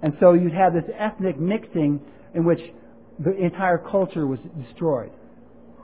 And 0.02 0.14
so 0.22 0.34
you'd 0.34 0.54
have 0.54 0.74
this 0.74 0.86
ethnic 0.98 1.38
mixing 1.38 2.00
in 2.34 2.46
which 2.46 2.60
the 3.20 3.36
entire 3.36 3.78
culture 3.78 4.26
was 4.26 4.40
destroyed. 4.64 5.12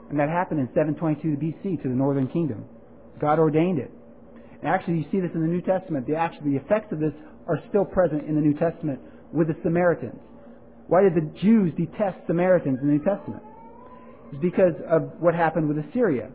And 0.08 0.18
that 0.18 0.30
happened 0.30 0.60
in 0.60 0.68
722 0.68 1.36
BC 1.36 1.82
to 1.82 1.88
the 1.88 1.94
northern 1.94 2.28
kingdom. 2.28 2.64
God 3.20 3.38
ordained 3.38 3.78
it. 3.78 3.90
And 4.62 4.70
actually, 4.70 4.98
you 4.98 5.04
see 5.10 5.20
this 5.20 5.30
in 5.34 5.42
the 5.42 5.48
New 5.48 5.60
Testament. 5.60 6.06
The, 6.06 6.14
the 6.44 6.56
effects 6.56 6.92
of 6.92 7.00
this 7.00 7.12
are 7.48 7.58
still 7.68 7.84
present 7.84 8.28
in 8.28 8.36
the 8.36 8.40
New 8.40 8.54
Testament 8.54 9.00
with 9.32 9.48
the 9.48 9.56
Samaritans. 9.62 10.20
Why 10.86 11.02
did 11.02 11.14
the 11.14 11.28
Jews 11.40 11.72
detest 11.76 12.18
Samaritans 12.26 12.78
in 12.80 12.86
the 12.86 12.92
New 12.92 13.04
Testament? 13.04 13.42
It's 14.32 14.40
because 14.40 14.74
of 14.88 15.10
what 15.20 15.34
happened 15.34 15.68
with 15.68 15.84
Assyria. 15.84 16.30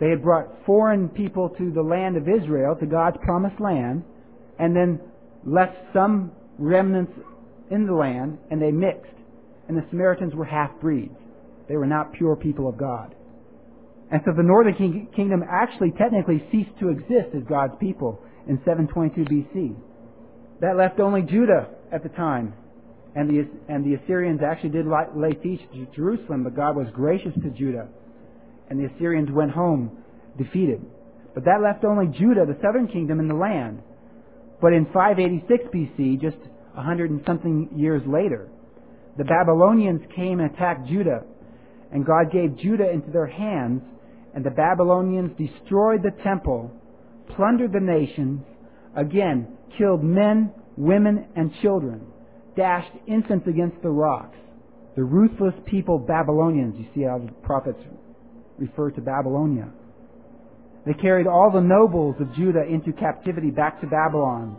They 0.00 0.08
had 0.08 0.22
brought 0.22 0.64
foreign 0.64 1.08
people 1.08 1.50
to 1.58 1.70
the 1.70 1.82
land 1.82 2.16
of 2.16 2.28
Israel, 2.28 2.76
to 2.76 2.86
God's 2.86 3.16
promised 3.22 3.60
land, 3.60 4.04
and 4.58 4.74
then 4.74 5.00
left 5.44 5.76
some 5.92 6.32
remnants 6.58 7.12
in 7.70 7.86
the 7.86 7.92
land, 7.92 8.38
and 8.50 8.62
they 8.62 8.70
mixed. 8.70 9.12
And 9.68 9.76
the 9.76 9.84
Samaritans 9.90 10.34
were 10.34 10.44
half 10.44 10.70
breeds. 10.80 11.14
They 11.68 11.76
were 11.76 11.86
not 11.86 12.12
pure 12.12 12.36
people 12.36 12.68
of 12.68 12.78
God. 12.78 13.14
And 14.10 14.22
so 14.24 14.32
the 14.36 14.42
northern 14.42 14.74
king- 14.74 15.08
kingdom 15.14 15.42
actually 15.48 15.92
technically 15.92 16.42
ceased 16.50 16.70
to 16.80 16.88
exist 16.88 17.34
as 17.36 17.42
God's 17.48 17.74
people 17.78 18.20
in 18.46 18.58
722 18.64 19.24
BC. 19.24 19.76
That 20.60 20.76
left 20.76 20.98
only 20.98 21.22
Judah 21.22 21.68
at 21.92 22.02
the 22.02 22.08
time. 22.10 22.54
And 23.14 23.28
the, 23.28 23.48
and 23.68 23.84
the 23.84 23.94
Assyrians 24.02 24.40
actually 24.42 24.70
did 24.70 24.86
lay 24.86 25.36
siege 25.42 25.60
to 25.72 25.86
Jerusalem, 25.94 26.44
but 26.44 26.54
God 26.54 26.76
was 26.76 26.86
gracious 26.94 27.32
to 27.42 27.50
Judah. 27.50 27.88
And 28.70 28.78
the 28.78 28.94
Assyrians 28.94 29.30
went 29.30 29.50
home 29.50 30.04
defeated. 30.36 30.80
But 31.34 31.44
that 31.44 31.60
left 31.62 31.84
only 31.84 32.06
Judah, 32.06 32.46
the 32.46 32.58
southern 32.62 32.88
kingdom, 32.88 33.20
in 33.20 33.28
the 33.28 33.34
land. 33.34 33.82
But 34.60 34.72
in 34.72 34.86
586 34.86 35.64
BC, 35.74 36.20
just 36.20 36.36
hundred 36.74 37.10
and 37.10 37.20
something 37.26 37.68
years 37.74 38.02
later, 38.06 38.48
the 39.16 39.24
Babylonians 39.24 40.00
came 40.14 40.38
and 40.38 40.54
attacked 40.54 40.86
Judah 40.86 41.24
and 41.90 42.04
God 42.04 42.30
gave 42.32 42.56
Judah 42.58 42.90
into 42.90 43.10
their 43.10 43.26
hands, 43.26 43.82
and 44.34 44.44
the 44.44 44.50
Babylonians 44.50 45.36
destroyed 45.36 46.02
the 46.02 46.12
temple, 46.22 46.70
plundered 47.36 47.72
the 47.72 47.80
nations, 47.80 48.42
again, 48.96 49.56
killed 49.76 50.02
men, 50.02 50.52
women, 50.76 51.26
and 51.36 51.52
children, 51.62 52.06
dashed 52.56 52.92
infants 53.06 53.46
against 53.48 53.80
the 53.82 53.90
rocks. 53.90 54.36
The 54.96 55.04
ruthless 55.04 55.54
people, 55.66 55.98
Babylonians, 55.98 56.74
you 56.78 56.86
see 56.94 57.02
how 57.02 57.18
the 57.18 57.32
prophets 57.46 57.78
refer 58.58 58.90
to 58.90 59.00
Babylonia. 59.00 59.68
They 60.86 60.94
carried 60.94 61.26
all 61.26 61.50
the 61.52 61.60
nobles 61.60 62.16
of 62.20 62.34
Judah 62.34 62.64
into 62.64 62.92
captivity 62.92 63.50
back 63.50 63.80
to 63.80 63.86
Babylon. 63.86 64.56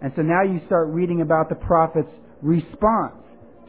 And 0.00 0.12
so 0.16 0.22
now 0.22 0.42
you 0.42 0.60
start 0.66 0.88
reading 0.88 1.20
about 1.20 1.48
the 1.48 1.54
prophet's 1.54 2.08
response 2.42 3.14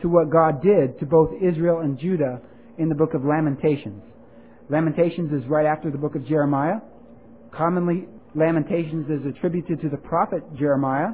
to 0.02 0.10
what 0.10 0.30
God 0.30 0.62
did 0.62 1.00
to 1.00 1.06
both 1.06 1.32
Israel 1.42 1.80
and 1.80 2.00
Judah 2.00 2.42
in 2.78 2.90
the 2.90 2.96
book 2.96 3.14
of 3.14 3.26
Lamentations. 3.26 4.04
Lamentations 4.70 5.32
is 5.32 5.48
right 5.50 5.66
after 5.66 5.90
the 5.90 5.98
book 5.98 6.16
of 6.16 6.26
Jeremiah. 6.28 6.80
Commonly, 7.52 8.08
Lamentations 8.36 9.10
is 9.10 9.26
attributed 9.26 9.82
to 9.82 9.90
the 9.90 9.98
prophet 9.98 10.44
Jeremiah, 10.58 11.12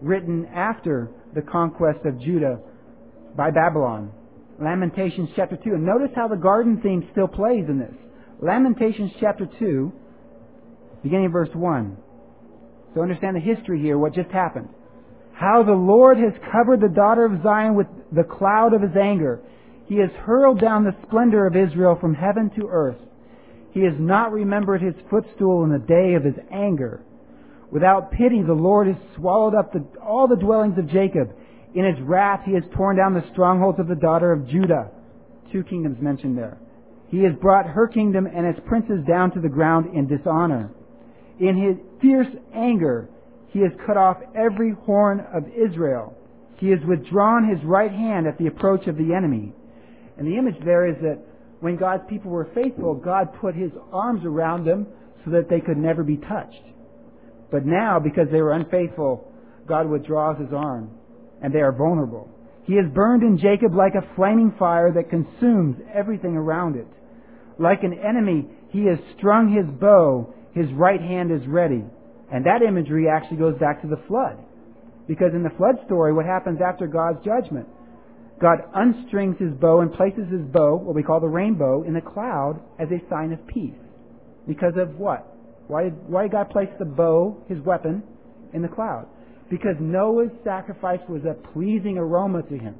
written 0.00 0.46
after 0.46 1.10
the 1.34 1.42
conquest 1.42 2.00
of 2.06 2.20
Judah 2.20 2.58
by 3.36 3.50
Babylon. 3.50 4.10
Lamentations 4.60 5.28
chapter 5.36 5.56
2. 5.56 5.74
And 5.74 5.84
notice 5.84 6.10
how 6.16 6.28
the 6.28 6.36
garden 6.36 6.80
theme 6.82 7.06
still 7.12 7.28
plays 7.28 7.64
in 7.68 7.78
this. 7.78 7.94
Lamentations 8.40 9.12
chapter 9.20 9.46
2, 9.58 9.92
beginning 11.02 11.26
of 11.26 11.32
verse 11.32 11.50
1. 11.54 11.96
So 12.94 13.02
understand 13.02 13.36
the 13.36 13.40
history 13.40 13.80
here, 13.80 13.98
what 13.98 14.14
just 14.14 14.30
happened. 14.30 14.68
How 15.34 15.62
the 15.62 15.72
Lord 15.72 16.18
has 16.18 16.32
covered 16.52 16.80
the 16.80 16.94
daughter 16.94 17.24
of 17.24 17.42
Zion 17.42 17.74
with 17.74 17.86
the 18.12 18.24
cloud 18.24 18.74
of 18.74 18.82
his 18.82 18.96
anger. 19.00 19.40
He 19.90 19.96
has 19.96 20.10
hurled 20.24 20.60
down 20.60 20.84
the 20.84 20.94
splendor 21.02 21.48
of 21.48 21.56
Israel 21.56 21.98
from 22.00 22.14
heaven 22.14 22.48
to 22.50 22.68
earth. 22.70 22.98
He 23.72 23.80
has 23.80 23.94
not 23.98 24.30
remembered 24.30 24.80
his 24.80 24.94
footstool 25.10 25.64
in 25.64 25.72
the 25.72 25.80
day 25.80 26.14
of 26.14 26.22
his 26.22 26.36
anger. 26.52 27.02
Without 27.72 28.12
pity, 28.12 28.40
the 28.40 28.52
Lord 28.52 28.86
has 28.86 28.96
swallowed 29.16 29.56
up 29.56 29.72
the, 29.72 29.84
all 30.00 30.28
the 30.28 30.36
dwellings 30.36 30.78
of 30.78 30.88
Jacob. 30.88 31.34
In 31.74 31.84
his 31.84 32.00
wrath, 32.02 32.42
he 32.44 32.54
has 32.54 32.62
torn 32.76 32.98
down 32.98 33.14
the 33.14 33.28
strongholds 33.32 33.80
of 33.80 33.88
the 33.88 33.96
daughter 33.96 34.30
of 34.30 34.46
Judah. 34.46 34.92
Two 35.50 35.64
kingdoms 35.64 36.00
mentioned 36.00 36.38
there. 36.38 36.58
He 37.08 37.24
has 37.24 37.34
brought 37.42 37.66
her 37.66 37.88
kingdom 37.88 38.26
and 38.26 38.46
its 38.46 38.60
princes 38.68 39.04
down 39.08 39.32
to 39.32 39.40
the 39.40 39.48
ground 39.48 39.92
in 39.92 40.06
dishonor. 40.06 40.70
In 41.40 41.56
his 41.56 41.76
fierce 42.00 42.32
anger, 42.54 43.08
he 43.48 43.58
has 43.62 43.72
cut 43.84 43.96
off 43.96 44.18
every 44.36 44.70
horn 44.86 45.26
of 45.34 45.48
Israel. 45.48 46.14
He 46.58 46.68
has 46.70 46.78
withdrawn 46.86 47.48
his 47.48 47.58
right 47.64 47.90
hand 47.90 48.28
at 48.28 48.38
the 48.38 48.46
approach 48.46 48.86
of 48.86 48.96
the 48.96 49.14
enemy. 49.14 49.52
And 50.20 50.28
the 50.28 50.36
image 50.36 50.62
there 50.66 50.86
is 50.86 50.96
that 51.00 51.18
when 51.60 51.76
God's 51.76 52.02
people 52.06 52.30
were 52.30 52.50
faithful, 52.54 52.94
God 52.94 53.28
put 53.40 53.54
his 53.54 53.70
arms 53.90 54.20
around 54.26 54.66
them 54.66 54.86
so 55.24 55.30
that 55.30 55.48
they 55.48 55.60
could 55.60 55.78
never 55.78 56.04
be 56.04 56.18
touched. 56.18 56.62
But 57.50 57.64
now, 57.64 57.98
because 57.98 58.28
they 58.30 58.42
were 58.42 58.52
unfaithful, 58.52 59.32
God 59.66 59.88
withdraws 59.88 60.38
his 60.38 60.52
arm, 60.52 60.90
and 61.42 61.54
they 61.54 61.60
are 61.60 61.72
vulnerable. 61.72 62.28
He 62.64 62.76
has 62.76 62.84
burned 62.92 63.22
in 63.22 63.38
Jacob 63.38 63.74
like 63.74 63.94
a 63.94 64.14
flaming 64.14 64.52
fire 64.58 64.92
that 64.92 65.08
consumes 65.08 65.76
everything 65.92 66.36
around 66.36 66.76
it. 66.76 66.86
Like 67.58 67.82
an 67.82 67.94
enemy, 67.94 68.46
he 68.68 68.84
has 68.88 68.98
strung 69.16 69.50
his 69.50 69.66
bow, 69.80 70.34
his 70.52 70.70
right 70.74 71.00
hand 71.00 71.32
is 71.32 71.48
ready. 71.48 71.82
And 72.30 72.44
that 72.44 72.60
imagery 72.60 73.06
actually 73.08 73.38
goes 73.38 73.58
back 73.58 73.80
to 73.80 73.88
the 73.88 74.02
flood. 74.06 74.36
Because 75.08 75.32
in 75.32 75.42
the 75.42 75.56
flood 75.56 75.76
story, 75.86 76.12
what 76.12 76.26
happens 76.26 76.60
after 76.60 76.86
God's 76.86 77.24
judgment? 77.24 77.66
God 78.40 78.58
unstrings 78.74 79.36
his 79.38 79.52
bow 79.52 79.80
and 79.80 79.92
places 79.92 80.30
his 80.30 80.40
bow, 80.40 80.76
what 80.76 80.94
we 80.94 81.02
call 81.02 81.20
the 81.20 81.28
rainbow, 81.28 81.82
in 81.82 81.92
the 81.92 82.00
cloud 82.00 82.60
as 82.78 82.88
a 82.88 83.02
sign 83.10 83.32
of 83.32 83.46
peace. 83.46 83.74
Because 84.48 84.72
of 84.76 84.96
what? 84.96 85.26
Why 85.68 85.84
did, 85.84 86.08
why 86.08 86.22
did 86.22 86.32
God 86.32 86.50
place 86.50 86.68
the 86.78 86.86
bow, 86.86 87.36
his 87.48 87.60
weapon, 87.60 88.02
in 88.54 88.62
the 88.62 88.68
cloud? 88.68 89.06
Because 89.50 89.76
Noah's 89.78 90.30
sacrifice 90.42 91.00
was 91.08 91.22
a 91.24 91.34
pleasing 91.52 91.98
aroma 91.98 92.42
to 92.42 92.58
him. 92.58 92.76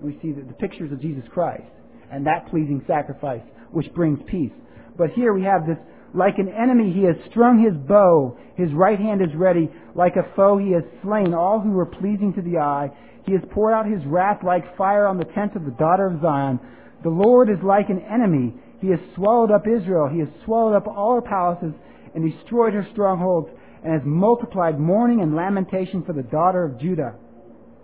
We 0.00 0.18
see 0.22 0.32
the, 0.32 0.42
the 0.42 0.54
pictures 0.54 0.90
of 0.90 1.00
Jesus 1.00 1.24
Christ 1.32 1.62
and 2.10 2.26
that 2.26 2.48
pleasing 2.50 2.82
sacrifice, 2.86 3.42
which 3.72 3.92
brings 3.94 4.18
peace. 4.30 4.52
But 4.96 5.10
here 5.10 5.32
we 5.32 5.42
have 5.42 5.66
this 5.66 5.78
like 6.14 6.38
an 6.38 6.48
enemy, 6.48 6.92
he 6.92 7.02
has 7.02 7.16
strung 7.28 7.58
his 7.58 7.74
bow. 7.88 8.38
His 8.56 8.72
right 8.72 8.98
hand 8.98 9.20
is 9.20 9.34
ready. 9.34 9.68
Like 9.96 10.14
a 10.14 10.30
foe, 10.36 10.58
he 10.58 10.70
has 10.70 10.84
slain 11.02 11.34
all 11.34 11.58
who 11.58 11.72
were 11.72 11.86
pleasing 11.86 12.32
to 12.34 12.42
the 12.42 12.58
eye. 12.58 12.90
He 13.26 13.32
has 13.32 13.42
poured 13.50 13.74
out 13.74 13.86
his 13.86 14.04
wrath 14.06 14.44
like 14.44 14.76
fire 14.76 15.06
on 15.06 15.18
the 15.18 15.24
tent 15.24 15.56
of 15.56 15.64
the 15.64 15.72
daughter 15.72 16.06
of 16.06 16.22
Zion. 16.22 16.60
The 17.02 17.10
Lord 17.10 17.50
is 17.50 17.58
like 17.64 17.88
an 17.88 18.00
enemy. 18.00 18.54
He 18.80 18.90
has 18.90 19.00
swallowed 19.16 19.50
up 19.50 19.66
Israel. 19.66 20.08
He 20.08 20.20
has 20.20 20.28
swallowed 20.44 20.76
up 20.76 20.86
all 20.86 21.16
her 21.16 21.22
palaces 21.22 21.74
and 22.14 22.30
destroyed 22.30 22.74
her 22.74 22.86
strongholds 22.92 23.48
and 23.82 23.92
has 23.92 24.02
multiplied 24.04 24.78
mourning 24.78 25.20
and 25.20 25.34
lamentation 25.34 26.04
for 26.04 26.12
the 26.12 26.22
daughter 26.22 26.64
of 26.64 26.78
Judah. 26.78 27.14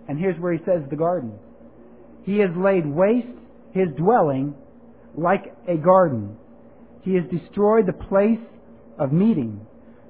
And 0.07 0.17
here's 0.17 0.39
where 0.39 0.53
he 0.53 0.63
says 0.63 0.83
the 0.89 0.95
garden. 0.95 1.33
He 2.23 2.39
has 2.39 2.49
laid 2.55 2.85
waste 2.85 3.27
his 3.73 3.89
dwelling 3.97 4.55
like 5.15 5.53
a 5.67 5.75
garden. 5.75 6.37
He 7.03 7.15
has 7.15 7.23
destroyed 7.31 7.87
the 7.87 7.93
place 7.93 8.39
of 8.99 9.11
meeting. 9.11 9.65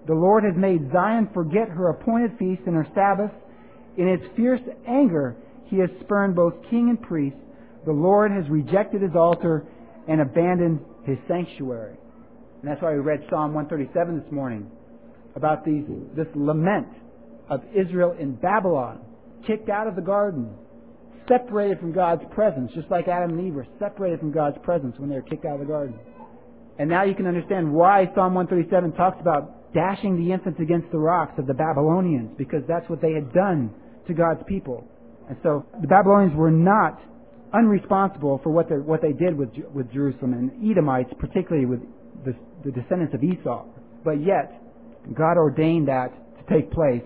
The 0.07 0.13
Lord 0.13 0.43
has 0.43 0.55
made 0.55 0.91
Zion 0.91 1.29
forget 1.33 1.69
her 1.69 1.89
appointed 1.89 2.31
feast 2.37 2.63
and 2.65 2.75
her 2.75 2.87
Sabbaths. 2.93 3.33
In 3.97 4.07
his 4.07 4.19
fierce 4.35 4.61
anger, 4.87 5.35
he 5.65 5.77
has 5.79 5.89
spurned 6.01 6.35
both 6.35 6.53
king 6.69 6.89
and 6.89 7.01
priest. 7.01 7.37
The 7.85 7.91
Lord 7.91 8.31
has 8.31 8.49
rejected 8.49 9.01
his 9.01 9.15
altar 9.15 9.65
and 10.07 10.21
abandoned 10.21 10.79
his 11.05 11.17
sanctuary. 11.27 11.95
And 12.61 12.69
that's 12.69 12.81
why 12.81 12.93
we 12.93 12.99
read 12.99 13.25
Psalm 13.29 13.53
137 13.53 14.21
this 14.21 14.31
morning 14.31 14.69
about 15.35 15.65
these, 15.65 15.83
this 16.15 16.27
lament 16.35 16.87
of 17.49 17.61
Israel 17.73 18.15
in 18.19 18.35
Babylon, 18.35 19.01
kicked 19.47 19.69
out 19.69 19.87
of 19.87 19.95
the 19.95 20.01
garden, 20.01 20.53
separated 21.27 21.79
from 21.79 21.93
God's 21.93 22.23
presence, 22.31 22.71
just 22.73 22.89
like 22.91 23.07
Adam 23.07 23.37
and 23.37 23.47
Eve 23.47 23.53
were 23.53 23.67
separated 23.79 24.19
from 24.19 24.31
God's 24.31 24.57
presence 24.63 24.95
when 24.97 25.09
they 25.09 25.15
were 25.15 25.21
kicked 25.21 25.45
out 25.45 25.53
of 25.53 25.59
the 25.61 25.65
garden. 25.65 25.97
And 26.79 26.89
now 26.89 27.03
you 27.03 27.15
can 27.15 27.27
understand 27.27 27.71
why 27.71 28.05
Psalm 28.15 28.33
137 28.33 28.93
talks 28.93 29.17
about 29.19 29.73
dashing 29.73 30.17
the 30.17 30.31
infants 30.31 30.59
against 30.59 30.91
the 30.91 30.97
rocks 30.97 31.33
of 31.37 31.47
the 31.47 31.53
Babylonians, 31.53 32.31
because 32.37 32.63
that's 32.67 32.89
what 32.89 33.01
they 33.01 33.13
had 33.13 33.33
done 33.33 33.73
to 34.07 34.13
God's 34.13 34.41
people. 34.47 34.87
And 35.29 35.37
so 35.43 35.65
the 35.79 35.87
Babylonians 35.87 36.35
were 36.35 36.51
not 36.51 36.99
unresponsible 37.53 38.41
for 38.43 38.49
what 38.49 38.69
they, 38.69 38.75
what 38.75 39.01
they 39.01 39.13
did 39.13 39.37
with, 39.37 39.49
with 39.73 39.91
Jerusalem 39.91 40.33
and 40.33 40.71
Edomites, 40.71 41.11
particularly 41.19 41.65
with 41.65 41.81
the, 42.25 42.33
the 42.63 42.71
descendants 42.71 43.13
of 43.13 43.23
Esau. 43.23 43.65
But 44.03 44.23
yet, 44.23 44.61
God 45.13 45.37
ordained 45.37 45.87
that 45.87 46.11
to 46.37 46.53
take 46.53 46.71
place 46.71 47.03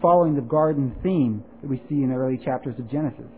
following 0.00 0.34
the 0.34 0.42
garden 0.42 0.94
theme 1.02 1.44
that 1.60 1.68
we 1.68 1.80
see 1.88 2.02
in 2.02 2.10
the 2.10 2.16
early 2.16 2.40
chapters 2.44 2.74
of 2.78 2.90
Genesis. 2.90 3.30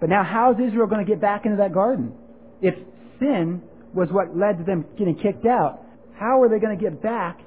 But 0.00 0.08
now, 0.08 0.22
how 0.22 0.52
is 0.52 0.58
Israel 0.68 0.86
going 0.86 1.04
to 1.04 1.10
get 1.10 1.20
back 1.20 1.44
into 1.44 1.56
that 1.58 1.72
garden? 1.72 2.14
If 2.60 2.74
sin 3.18 3.62
was 3.94 4.08
what 4.10 4.36
led 4.36 4.58
to 4.58 4.64
them 4.64 4.84
getting 4.98 5.16
kicked 5.16 5.46
out, 5.46 5.80
how 6.18 6.42
are 6.42 6.48
they 6.48 6.58
going 6.58 6.76
to 6.76 6.82
get 6.82 7.02
back 7.02 7.40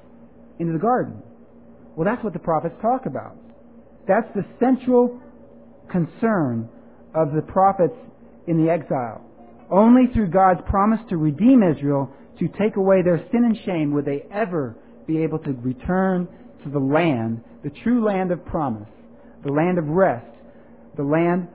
into 0.58 0.72
the 0.72 0.78
garden? 0.78 1.22
Well, 1.96 2.04
that's 2.04 2.22
what 2.24 2.32
the 2.32 2.38
prophets 2.38 2.74
talk 2.80 3.06
about. 3.06 3.36
That's 4.06 4.28
the 4.34 4.44
central 4.58 5.20
concern 5.90 6.68
of 7.14 7.32
the 7.34 7.42
prophets 7.42 7.94
in 8.46 8.64
the 8.64 8.70
exile. 8.70 9.24
Only 9.70 10.06
through 10.12 10.28
God's 10.28 10.60
promise 10.68 11.00
to 11.10 11.16
redeem 11.16 11.62
Israel, 11.62 12.10
to 12.38 12.48
take 12.58 12.76
away 12.76 13.02
their 13.02 13.18
sin 13.30 13.44
and 13.44 13.56
shame, 13.64 13.92
would 13.92 14.04
they 14.04 14.24
ever 14.32 14.76
be 15.06 15.22
able 15.22 15.38
to 15.40 15.52
return 15.52 16.28
to 16.64 16.70
the 16.70 16.78
land, 16.78 17.42
the 17.62 17.70
true 17.82 18.04
land 18.04 18.30
of 18.30 18.44
promise, 18.46 18.88
the 19.44 19.52
land 19.52 19.78
of 19.78 19.88
rest, 19.88 20.26
the 20.96 21.02
land 21.02 21.48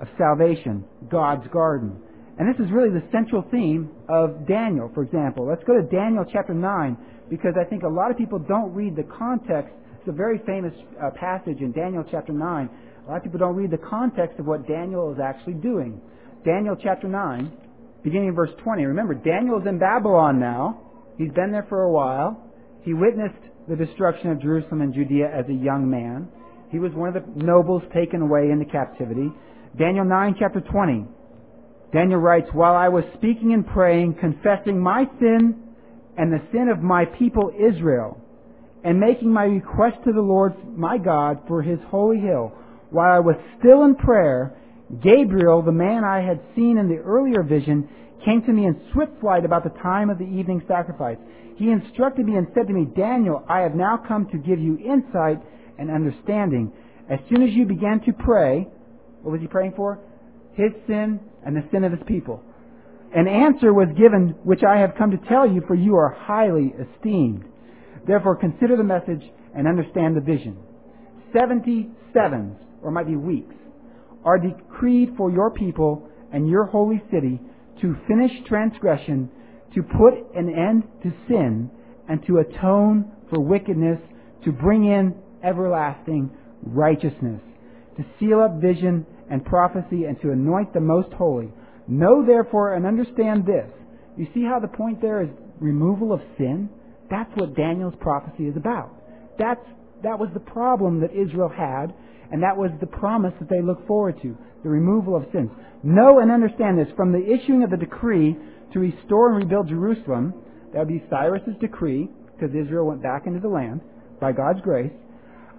of 0.00 0.08
salvation, 0.16 0.84
God's 1.10 1.46
garden. 1.52 2.00
And 2.38 2.46
this 2.46 2.64
is 2.64 2.70
really 2.70 2.90
the 2.90 3.02
central 3.10 3.42
theme 3.50 3.90
of 4.08 4.46
Daniel, 4.46 4.90
for 4.94 5.02
example. 5.02 5.44
Let's 5.46 5.64
go 5.64 5.74
to 5.74 5.82
Daniel 5.82 6.24
chapter 6.32 6.54
9, 6.54 6.96
because 7.28 7.54
I 7.60 7.64
think 7.68 7.82
a 7.82 7.88
lot 7.88 8.12
of 8.12 8.16
people 8.16 8.38
don't 8.38 8.72
read 8.72 8.94
the 8.94 9.02
context. 9.02 9.74
It's 9.98 10.08
a 10.08 10.12
very 10.12 10.38
famous 10.46 10.72
uh, 11.02 11.10
passage 11.18 11.58
in 11.58 11.72
Daniel 11.72 12.04
chapter 12.08 12.32
9. 12.32 12.70
A 13.06 13.10
lot 13.10 13.16
of 13.16 13.24
people 13.24 13.40
don't 13.40 13.56
read 13.56 13.72
the 13.72 13.82
context 13.90 14.38
of 14.38 14.46
what 14.46 14.68
Daniel 14.68 15.12
is 15.12 15.18
actually 15.18 15.54
doing. 15.54 16.00
Daniel 16.44 16.76
chapter 16.80 17.08
9, 17.08 17.50
beginning 18.04 18.28
in 18.28 18.34
verse 18.34 18.50
20. 18.62 18.84
Remember, 18.84 19.14
Daniel 19.14 19.60
is 19.60 19.66
in 19.66 19.80
Babylon 19.80 20.38
now. 20.38 20.80
He's 21.18 21.32
been 21.32 21.50
there 21.50 21.66
for 21.68 21.82
a 21.82 21.90
while. 21.90 22.40
He 22.84 22.94
witnessed 22.94 23.42
the 23.68 23.74
destruction 23.74 24.30
of 24.30 24.40
Jerusalem 24.40 24.82
and 24.82 24.94
Judea 24.94 25.26
as 25.26 25.44
a 25.48 25.52
young 25.52 25.90
man. 25.90 26.28
He 26.70 26.78
was 26.78 26.92
one 26.94 27.08
of 27.08 27.14
the 27.14 27.44
nobles 27.44 27.82
taken 27.92 28.22
away 28.22 28.50
into 28.52 28.64
captivity. 28.64 29.28
Daniel 29.76 30.04
9, 30.04 30.36
chapter 30.38 30.60
20. 30.60 31.17
Daniel 31.92 32.20
writes, 32.20 32.48
While 32.52 32.74
I 32.74 32.88
was 32.88 33.04
speaking 33.14 33.52
and 33.52 33.66
praying, 33.66 34.14
confessing 34.14 34.78
my 34.78 35.04
sin 35.18 35.62
and 36.16 36.32
the 36.32 36.42
sin 36.52 36.68
of 36.68 36.82
my 36.82 37.04
people 37.04 37.50
Israel, 37.58 38.20
and 38.84 39.00
making 39.00 39.32
my 39.32 39.44
request 39.44 39.96
to 40.04 40.12
the 40.12 40.20
Lord 40.20 40.54
my 40.76 40.98
God 40.98 41.40
for 41.48 41.62
his 41.62 41.78
holy 41.90 42.20
hill, 42.20 42.52
while 42.90 43.12
I 43.12 43.18
was 43.18 43.36
still 43.58 43.84
in 43.84 43.94
prayer, 43.94 44.54
Gabriel, 45.02 45.62
the 45.62 45.72
man 45.72 46.04
I 46.04 46.20
had 46.20 46.40
seen 46.54 46.78
in 46.78 46.88
the 46.88 46.96
earlier 46.96 47.42
vision, 47.42 47.88
came 48.24 48.42
to 48.42 48.52
me 48.52 48.66
in 48.66 48.80
swift 48.92 49.12
flight 49.20 49.44
about 49.44 49.64
the 49.64 49.80
time 49.80 50.10
of 50.10 50.18
the 50.18 50.24
evening 50.24 50.62
sacrifice. 50.66 51.18
He 51.56 51.70
instructed 51.70 52.26
me 52.26 52.36
and 52.36 52.46
said 52.54 52.66
to 52.68 52.72
me, 52.72 52.86
Daniel, 52.96 53.44
I 53.48 53.60
have 53.60 53.74
now 53.74 53.96
come 53.96 54.28
to 54.30 54.38
give 54.38 54.58
you 54.58 54.78
insight 54.78 55.40
and 55.78 55.90
understanding. 55.90 56.72
As 57.10 57.18
soon 57.28 57.42
as 57.42 57.50
you 57.50 57.66
began 57.66 58.00
to 58.06 58.12
pray, 58.12 58.68
what 59.22 59.32
was 59.32 59.40
he 59.40 59.46
praying 59.46 59.74
for? 59.76 59.98
His 60.54 60.72
sin 60.86 61.20
and 61.48 61.56
the 61.56 61.66
sin 61.72 61.82
of 61.82 61.92
his 61.92 62.02
people. 62.06 62.42
An 63.16 63.26
answer 63.26 63.72
was 63.72 63.88
given 63.96 64.34
which 64.44 64.60
I 64.62 64.80
have 64.80 64.94
come 64.98 65.10
to 65.12 65.28
tell 65.30 65.50
you, 65.50 65.62
for 65.66 65.74
you 65.74 65.96
are 65.96 66.10
highly 66.10 66.74
esteemed. 66.78 67.42
Therefore 68.06 68.36
consider 68.36 68.76
the 68.76 68.84
message 68.84 69.22
and 69.56 69.66
understand 69.66 70.14
the 70.14 70.20
vision. 70.20 70.58
Seventy 71.34 71.88
sevens, 72.12 72.58
or 72.82 72.90
might 72.90 73.06
be 73.06 73.16
weeks, 73.16 73.54
are 74.26 74.38
decreed 74.38 75.14
for 75.16 75.30
your 75.30 75.50
people 75.50 76.06
and 76.34 76.50
your 76.50 76.66
holy 76.66 77.02
city 77.10 77.40
to 77.80 77.96
finish 78.06 78.30
transgression, 78.46 79.30
to 79.74 79.82
put 79.82 80.12
an 80.36 80.50
end 80.50 80.82
to 81.02 81.10
sin, 81.28 81.70
and 82.10 82.22
to 82.26 82.38
atone 82.40 83.10
for 83.30 83.40
wickedness, 83.40 83.98
to 84.44 84.52
bring 84.52 84.84
in 84.84 85.14
everlasting 85.42 86.28
righteousness, 86.62 87.40
to 87.96 88.04
seal 88.20 88.40
up 88.40 88.60
vision 88.60 89.06
and 89.30 89.44
prophecy, 89.44 90.04
and 90.04 90.20
to 90.22 90.30
anoint 90.30 90.72
the 90.72 90.80
most 90.80 91.12
holy. 91.12 91.52
Know 91.86 92.24
therefore 92.24 92.74
and 92.74 92.86
understand 92.86 93.46
this. 93.46 93.70
You 94.16 94.26
see 94.34 94.42
how 94.42 94.58
the 94.60 94.68
point 94.68 95.00
there 95.00 95.22
is 95.22 95.28
removal 95.60 96.12
of 96.12 96.20
sin? 96.36 96.68
That's 97.10 97.30
what 97.36 97.56
Daniel's 97.56 97.94
prophecy 98.00 98.44
is 98.44 98.56
about. 98.56 98.90
That's, 99.38 99.64
that 100.02 100.18
was 100.18 100.28
the 100.34 100.40
problem 100.40 101.00
that 101.00 101.12
Israel 101.12 101.48
had, 101.48 101.94
and 102.30 102.42
that 102.42 102.56
was 102.56 102.70
the 102.80 102.86
promise 102.86 103.32
that 103.40 103.48
they 103.48 103.62
looked 103.62 103.86
forward 103.86 104.20
to 104.22 104.36
the 104.62 104.68
removal 104.68 105.16
of 105.16 105.24
sins. 105.32 105.50
Know 105.82 106.18
and 106.18 106.30
understand 106.30 106.78
this. 106.78 106.88
From 106.96 107.12
the 107.12 107.24
issuing 107.24 107.62
of 107.62 107.70
the 107.70 107.76
decree 107.76 108.36
to 108.72 108.78
restore 108.78 109.28
and 109.28 109.38
rebuild 109.38 109.68
Jerusalem, 109.68 110.34
that 110.72 110.80
would 110.80 110.88
be 110.88 111.02
Cyrus's 111.08 111.56
decree, 111.60 112.08
because 112.34 112.54
Israel 112.54 112.86
went 112.86 113.02
back 113.02 113.26
into 113.26 113.40
the 113.40 113.48
land 113.48 113.80
by 114.20 114.32
God's 114.32 114.60
grace, 114.60 114.92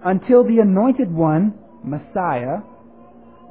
until 0.04 0.44
the 0.44 0.58
anointed 0.62 1.12
one, 1.12 1.54
Messiah, 1.82 2.58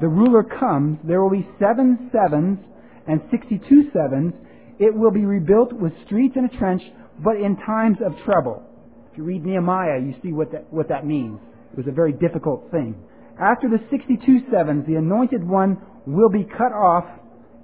the 0.01 0.07
ruler 0.07 0.43
comes, 0.43 0.99
there 1.03 1.21
will 1.21 1.31
be 1.31 1.47
seven 1.59 2.09
sevens 2.11 2.59
and 3.07 3.21
sixty-two 3.31 3.91
sevens. 3.93 4.33
It 4.79 4.95
will 4.95 5.11
be 5.11 5.25
rebuilt 5.25 5.73
with 5.73 5.91
streets 6.05 6.35
and 6.37 6.49
a 6.49 6.57
trench, 6.57 6.81
but 7.23 7.35
in 7.35 7.57
times 7.65 7.97
of 8.05 8.13
trouble. 8.23 8.63
If 9.11 9.17
you 9.17 9.23
read 9.23 9.45
Nehemiah, 9.45 9.99
you 9.99 10.15
see 10.23 10.31
what 10.31 10.51
that, 10.51 10.71
what 10.71 10.87
that 10.89 11.05
means. 11.05 11.39
It 11.71 11.77
was 11.77 11.87
a 11.87 11.91
very 11.91 12.13
difficult 12.13 12.71
thing. 12.71 12.95
After 13.39 13.67
the 13.69 13.79
62 13.89 14.51
sevens, 14.51 14.85
the 14.87 14.95
anointed 14.95 15.47
one 15.47 15.81
will 16.05 16.29
be 16.29 16.43
cut 16.43 16.71
off 16.71 17.05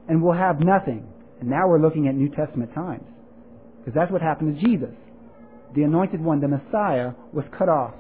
and 0.08 0.22
will 0.22 0.34
have 0.34 0.60
nothing. 0.60 1.08
And 1.40 1.50
now 1.50 1.68
we're 1.68 1.82
looking 1.82 2.08
at 2.08 2.16
New 2.16 2.30
Testament 2.30 2.74
times. 2.74 3.06
Because 3.80 3.94
that's 3.94 4.12
what 4.12 4.22
happened 4.22 4.60
to 4.60 4.66
Jesus. 4.66 4.96
The 5.76 5.84
anointed 5.84 6.22
one, 6.22 6.40
the 6.40 6.48
Messiah, 6.48 7.12
was 7.34 7.46
cut 7.58 7.70
off 7.70 7.94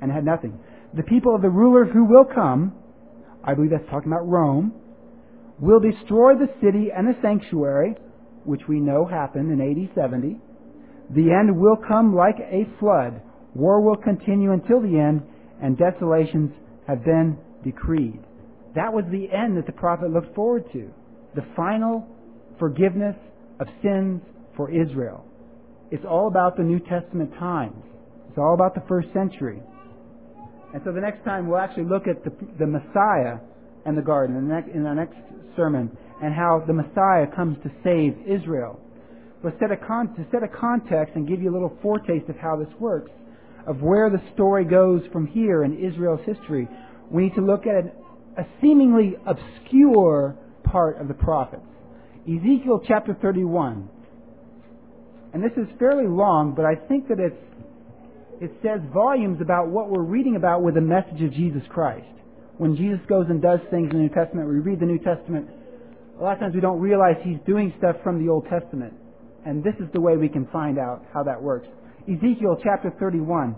and 0.00 0.10
had 0.10 0.24
nothing. 0.24 0.58
The 0.96 1.02
people 1.02 1.34
of 1.34 1.42
the 1.42 1.50
ruler 1.50 1.84
who 1.84 2.04
will 2.04 2.24
come, 2.24 2.72
I 3.46 3.54
believe 3.54 3.70
that's 3.70 3.88
talking 3.90 4.10
about 4.10 4.26
Rome, 4.26 4.72
will 5.60 5.80
destroy 5.80 6.34
the 6.34 6.48
city 6.60 6.88
and 6.94 7.06
the 7.06 7.14
sanctuary, 7.22 7.94
which 8.44 8.62
we 8.68 8.80
know 8.80 9.06
happened 9.06 9.52
in 9.52 9.60
AD 9.60 9.94
70. 9.94 10.36
The 11.10 11.30
end 11.30 11.58
will 11.58 11.76
come 11.76 12.14
like 12.14 12.36
a 12.40 12.66
flood. 12.80 13.20
War 13.54 13.80
will 13.80 13.96
continue 13.96 14.52
until 14.52 14.80
the 14.80 14.98
end, 14.98 15.22
and 15.62 15.78
desolations 15.78 16.50
have 16.88 17.04
been 17.04 17.38
decreed. 17.62 18.20
That 18.74 18.92
was 18.92 19.04
the 19.10 19.28
end 19.32 19.56
that 19.56 19.66
the 19.66 19.72
prophet 19.72 20.10
looked 20.10 20.34
forward 20.34 20.64
to. 20.72 20.90
The 21.34 21.46
final 21.54 22.06
forgiveness 22.58 23.16
of 23.60 23.68
sins 23.82 24.22
for 24.56 24.70
Israel. 24.70 25.24
It's 25.90 26.04
all 26.04 26.28
about 26.28 26.56
the 26.56 26.62
New 26.62 26.80
Testament 26.80 27.32
times. 27.38 27.82
It's 28.28 28.38
all 28.38 28.54
about 28.54 28.74
the 28.74 28.82
first 28.88 29.08
century. 29.12 29.60
And 30.74 30.82
so 30.84 30.90
the 30.92 31.00
next 31.00 31.24
time 31.24 31.48
we'll 31.48 31.60
actually 31.60 31.84
look 31.84 32.08
at 32.08 32.24
the, 32.24 32.32
the 32.58 32.66
Messiah 32.66 33.38
and 33.86 33.96
the 33.96 34.02
garden 34.02 34.36
in, 34.36 34.48
the 34.48 34.54
next, 34.54 34.70
in 34.74 34.84
our 34.84 34.94
next 34.94 35.16
sermon 35.56 35.96
and 36.20 36.34
how 36.34 36.64
the 36.66 36.72
Messiah 36.72 37.26
comes 37.34 37.56
to 37.62 37.70
save 37.84 38.16
Israel. 38.26 38.80
But 39.40 39.54
set 39.60 39.70
con- 39.86 40.14
to 40.16 40.26
set 40.32 40.42
a 40.42 40.48
context 40.48 41.14
and 41.14 41.28
give 41.28 41.40
you 41.40 41.50
a 41.50 41.54
little 41.54 41.78
foretaste 41.80 42.28
of 42.28 42.36
how 42.36 42.56
this 42.56 42.72
works, 42.80 43.12
of 43.68 43.82
where 43.82 44.10
the 44.10 44.20
story 44.34 44.64
goes 44.64 45.02
from 45.12 45.28
here 45.28 45.62
in 45.62 45.78
Israel's 45.78 46.26
history, 46.26 46.66
we 47.08 47.24
need 47.24 47.34
to 47.36 47.40
look 47.40 47.66
at 47.66 47.94
a 48.36 48.44
seemingly 48.60 49.14
obscure 49.26 50.36
part 50.64 51.00
of 51.00 51.06
the 51.06 51.14
prophets. 51.14 51.62
Ezekiel 52.22 52.80
chapter 52.88 53.14
31. 53.22 53.88
And 55.34 55.42
this 55.42 55.52
is 55.56 55.68
fairly 55.78 56.08
long, 56.08 56.54
but 56.56 56.64
I 56.64 56.74
think 56.74 57.06
that 57.08 57.20
it's, 57.20 57.36
it 58.44 58.52
says 58.62 58.80
volumes 58.92 59.40
about 59.40 59.68
what 59.68 59.88
we're 59.88 60.02
reading 60.02 60.36
about 60.36 60.62
with 60.62 60.74
the 60.74 60.80
message 60.82 61.22
of 61.22 61.32
Jesus 61.32 61.62
Christ. 61.70 62.04
When 62.58 62.76
Jesus 62.76 63.00
goes 63.08 63.24
and 63.30 63.40
does 63.40 63.60
things 63.70 63.88
in 63.90 63.96
the 63.96 64.04
New 64.04 64.10
Testament, 64.10 64.50
we 64.50 64.58
read 64.58 64.80
the 64.80 64.86
New 64.86 64.98
Testament. 64.98 65.48
A 66.20 66.22
lot 66.22 66.34
of 66.34 66.40
times 66.40 66.54
we 66.54 66.60
don't 66.60 66.78
realize 66.78 67.16
he's 67.24 67.40
doing 67.46 67.72
stuff 67.78 67.96
from 68.04 68.22
the 68.22 68.30
Old 68.30 68.46
Testament. 68.50 68.92
And 69.46 69.64
this 69.64 69.72
is 69.80 69.88
the 69.94 70.00
way 70.00 70.18
we 70.18 70.28
can 70.28 70.46
find 70.52 70.78
out 70.78 71.06
how 71.14 71.22
that 71.22 71.42
works. 71.42 71.66
Ezekiel 72.02 72.60
chapter 72.62 72.92
31. 73.00 73.56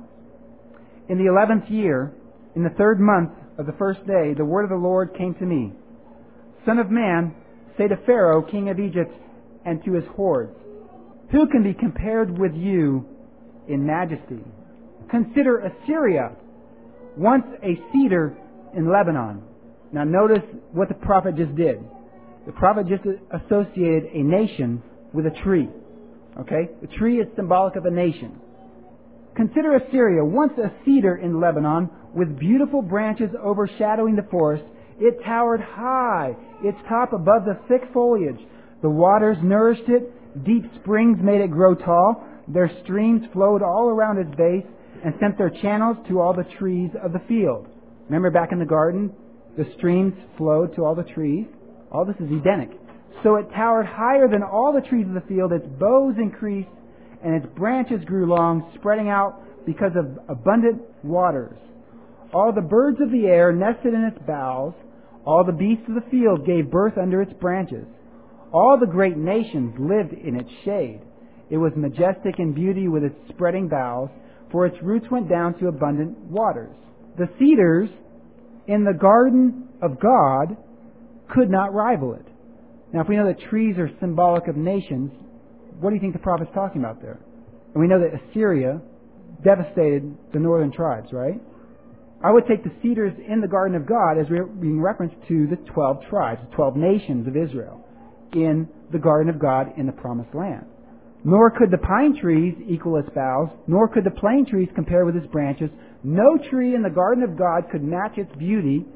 In 1.08 1.18
the 1.18 1.26
eleventh 1.26 1.68
year, 1.68 2.12
in 2.54 2.62
the 2.62 2.70
third 2.78 3.00
month 3.00 3.32
of 3.58 3.66
the 3.66 3.74
first 3.78 4.06
day, 4.06 4.34
the 4.38 4.44
word 4.44 4.62
of 4.62 4.70
the 4.70 4.76
Lord 4.76 5.16
came 5.18 5.34
to 5.34 5.44
me. 5.44 5.72
Son 6.64 6.78
of 6.78 6.92
man, 6.92 7.34
say 7.76 7.88
to 7.88 7.96
Pharaoh, 8.06 8.40
king 8.40 8.68
of 8.68 8.78
Egypt, 8.78 9.12
and 9.64 9.84
to 9.84 9.94
his 9.94 10.04
hordes, 10.14 10.56
Who 11.32 11.48
can 11.48 11.64
be 11.64 11.74
compared 11.74 12.38
with 12.38 12.54
you 12.54 13.04
in 13.66 13.84
majesty? 13.84 14.44
Consider 15.10 15.58
Assyria, 15.58 16.32
once 17.16 17.44
a 17.62 17.80
cedar 17.92 18.36
in 18.76 18.90
Lebanon. 18.90 19.42
Now 19.92 20.04
notice 20.04 20.42
what 20.72 20.88
the 20.88 20.94
prophet 20.94 21.36
just 21.36 21.54
did. 21.56 21.78
The 22.46 22.52
prophet 22.52 22.86
just 22.88 23.02
associated 23.30 24.10
a 24.12 24.22
nation 24.22 24.82
with 25.12 25.26
a 25.26 25.42
tree. 25.42 25.68
Okay? 26.40 26.68
The 26.80 26.88
tree 26.88 27.20
is 27.20 27.26
symbolic 27.36 27.76
of 27.76 27.86
a 27.86 27.90
nation. 27.90 28.40
Consider 29.36 29.76
Assyria, 29.76 30.24
once 30.24 30.52
a 30.58 30.72
cedar 30.84 31.16
in 31.16 31.40
Lebanon, 31.40 31.90
with 32.14 32.38
beautiful 32.38 32.82
branches 32.82 33.30
overshadowing 33.42 34.16
the 34.16 34.26
forest. 34.30 34.64
It 34.98 35.22
towered 35.24 35.60
high, 35.60 36.34
its 36.62 36.78
top 36.88 37.12
above 37.12 37.44
the 37.44 37.58
thick 37.68 37.82
foliage. 37.92 38.40
The 38.82 38.90
waters 38.90 39.36
nourished 39.42 39.88
it, 39.88 40.44
deep 40.44 40.64
springs 40.80 41.18
made 41.22 41.42
it 41.42 41.50
grow 41.50 41.74
tall. 41.74 42.24
Their 42.48 42.70
streams 42.82 43.22
flowed 43.32 43.62
all 43.62 43.88
around 43.88 44.18
its 44.18 44.34
base 44.36 44.64
and 45.04 45.14
sent 45.20 45.38
their 45.38 45.50
channels 45.50 45.96
to 46.08 46.20
all 46.20 46.32
the 46.32 46.46
trees 46.58 46.90
of 47.02 47.12
the 47.12 47.22
field. 47.28 47.66
Remember 48.06 48.30
back 48.30 48.52
in 48.52 48.58
the 48.58 48.64
garden? 48.64 49.12
The 49.56 49.66
streams 49.76 50.14
flowed 50.36 50.74
to 50.76 50.84
all 50.84 50.94
the 50.94 51.02
trees. 51.02 51.46
All 51.90 52.04
this 52.04 52.16
is 52.16 52.30
Edenic. 52.30 52.70
So 53.22 53.36
it 53.36 53.46
towered 53.54 53.86
higher 53.86 54.28
than 54.28 54.42
all 54.42 54.72
the 54.72 54.86
trees 54.86 55.06
of 55.08 55.14
the 55.14 55.26
field. 55.26 55.52
Its 55.52 55.66
boughs 55.78 56.16
increased, 56.18 56.68
and 57.24 57.34
its 57.34 57.46
branches 57.56 58.04
grew 58.04 58.26
long, 58.26 58.70
spreading 58.78 59.08
out 59.08 59.40
because 59.64 59.92
of 59.96 60.18
abundant 60.28 60.82
waters. 61.02 61.58
All 62.34 62.52
the 62.52 62.60
birds 62.60 62.98
of 63.00 63.10
the 63.10 63.26
air 63.26 63.52
nested 63.52 63.94
in 63.94 64.04
its 64.04 64.18
boughs. 64.26 64.74
All 65.24 65.42
the 65.44 65.52
beasts 65.52 65.88
of 65.88 65.94
the 65.94 66.10
field 66.10 66.46
gave 66.46 66.70
birth 66.70 66.98
under 66.98 67.22
its 67.22 67.32
branches. 67.40 67.86
All 68.52 68.78
the 68.78 68.86
great 68.86 69.16
nations 69.16 69.74
lived 69.78 70.12
in 70.12 70.36
its 70.36 70.50
shade. 70.64 71.00
It 71.50 71.56
was 71.56 71.72
majestic 71.76 72.38
in 72.38 72.52
beauty 72.52 72.88
with 72.88 73.04
its 73.04 73.16
spreading 73.28 73.68
boughs, 73.68 74.10
for 74.50 74.66
its 74.66 74.76
roots 74.82 75.06
went 75.10 75.28
down 75.28 75.58
to 75.58 75.68
abundant 75.68 76.16
waters. 76.18 76.74
The 77.18 77.28
cedars 77.38 77.88
in 78.66 78.84
the 78.84 78.92
garden 78.92 79.68
of 79.82 80.00
God 80.00 80.56
could 81.34 81.50
not 81.50 81.72
rival 81.74 82.14
it. 82.14 82.26
Now, 82.92 83.02
if 83.02 83.08
we 83.08 83.16
know 83.16 83.26
that 83.26 83.40
trees 83.50 83.76
are 83.78 83.90
symbolic 84.00 84.48
of 84.48 84.56
nations, 84.56 85.10
what 85.80 85.90
do 85.90 85.96
you 85.96 86.00
think 86.00 86.12
the 86.12 86.18
prophet's 86.18 86.50
talking 86.54 86.80
about 86.80 87.02
there? 87.02 87.20
And 87.74 87.82
we 87.82 87.88
know 87.88 88.00
that 88.00 88.18
Assyria 88.30 88.80
devastated 89.44 90.16
the 90.32 90.38
northern 90.38 90.72
tribes, 90.72 91.08
right? 91.12 91.40
I 92.24 92.32
would 92.32 92.44
take 92.48 92.64
the 92.64 92.72
cedars 92.82 93.12
in 93.28 93.40
the 93.40 93.48
garden 93.48 93.76
of 93.76 93.86
God 93.86 94.18
as 94.18 94.26
being 94.28 94.80
reference 94.80 95.12
to 95.28 95.46
the 95.48 95.56
12 95.72 95.98
tribes, 96.08 96.40
the 96.48 96.56
12 96.56 96.76
nations 96.76 97.28
of 97.28 97.36
Israel 97.36 97.84
in 98.32 98.68
the 98.92 98.98
garden 98.98 99.28
of 99.28 99.38
God 99.38 99.72
in 99.76 99.86
the 99.86 99.92
promised 99.92 100.34
land. 100.34 100.66
Nor 101.26 101.50
could 101.50 101.72
the 101.72 101.78
pine 101.78 102.16
trees 102.22 102.54
equal 102.68 102.98
its 102.98 103.08
boughs, 103.12 103.50
nor 103.66 103.88
could 103.88 104.04
the 104.04 104.12
plane 104.12 104.46
trees 104.48 104.68
compare 104.76 105.04
with 105.04 105.16
its 105.16 105.26
branches. 105.26 105.70
No 106.04 106.38
tree 106.50 106.76
in 106.76 106.84
the 106.84 106.88
garden 106.88 107.24
of 107.24 107.36
God 107.36 107.64
could 107.68 107.82
match 107.82 108.16
its 108.16 108.30
beauty. 108.36 108.86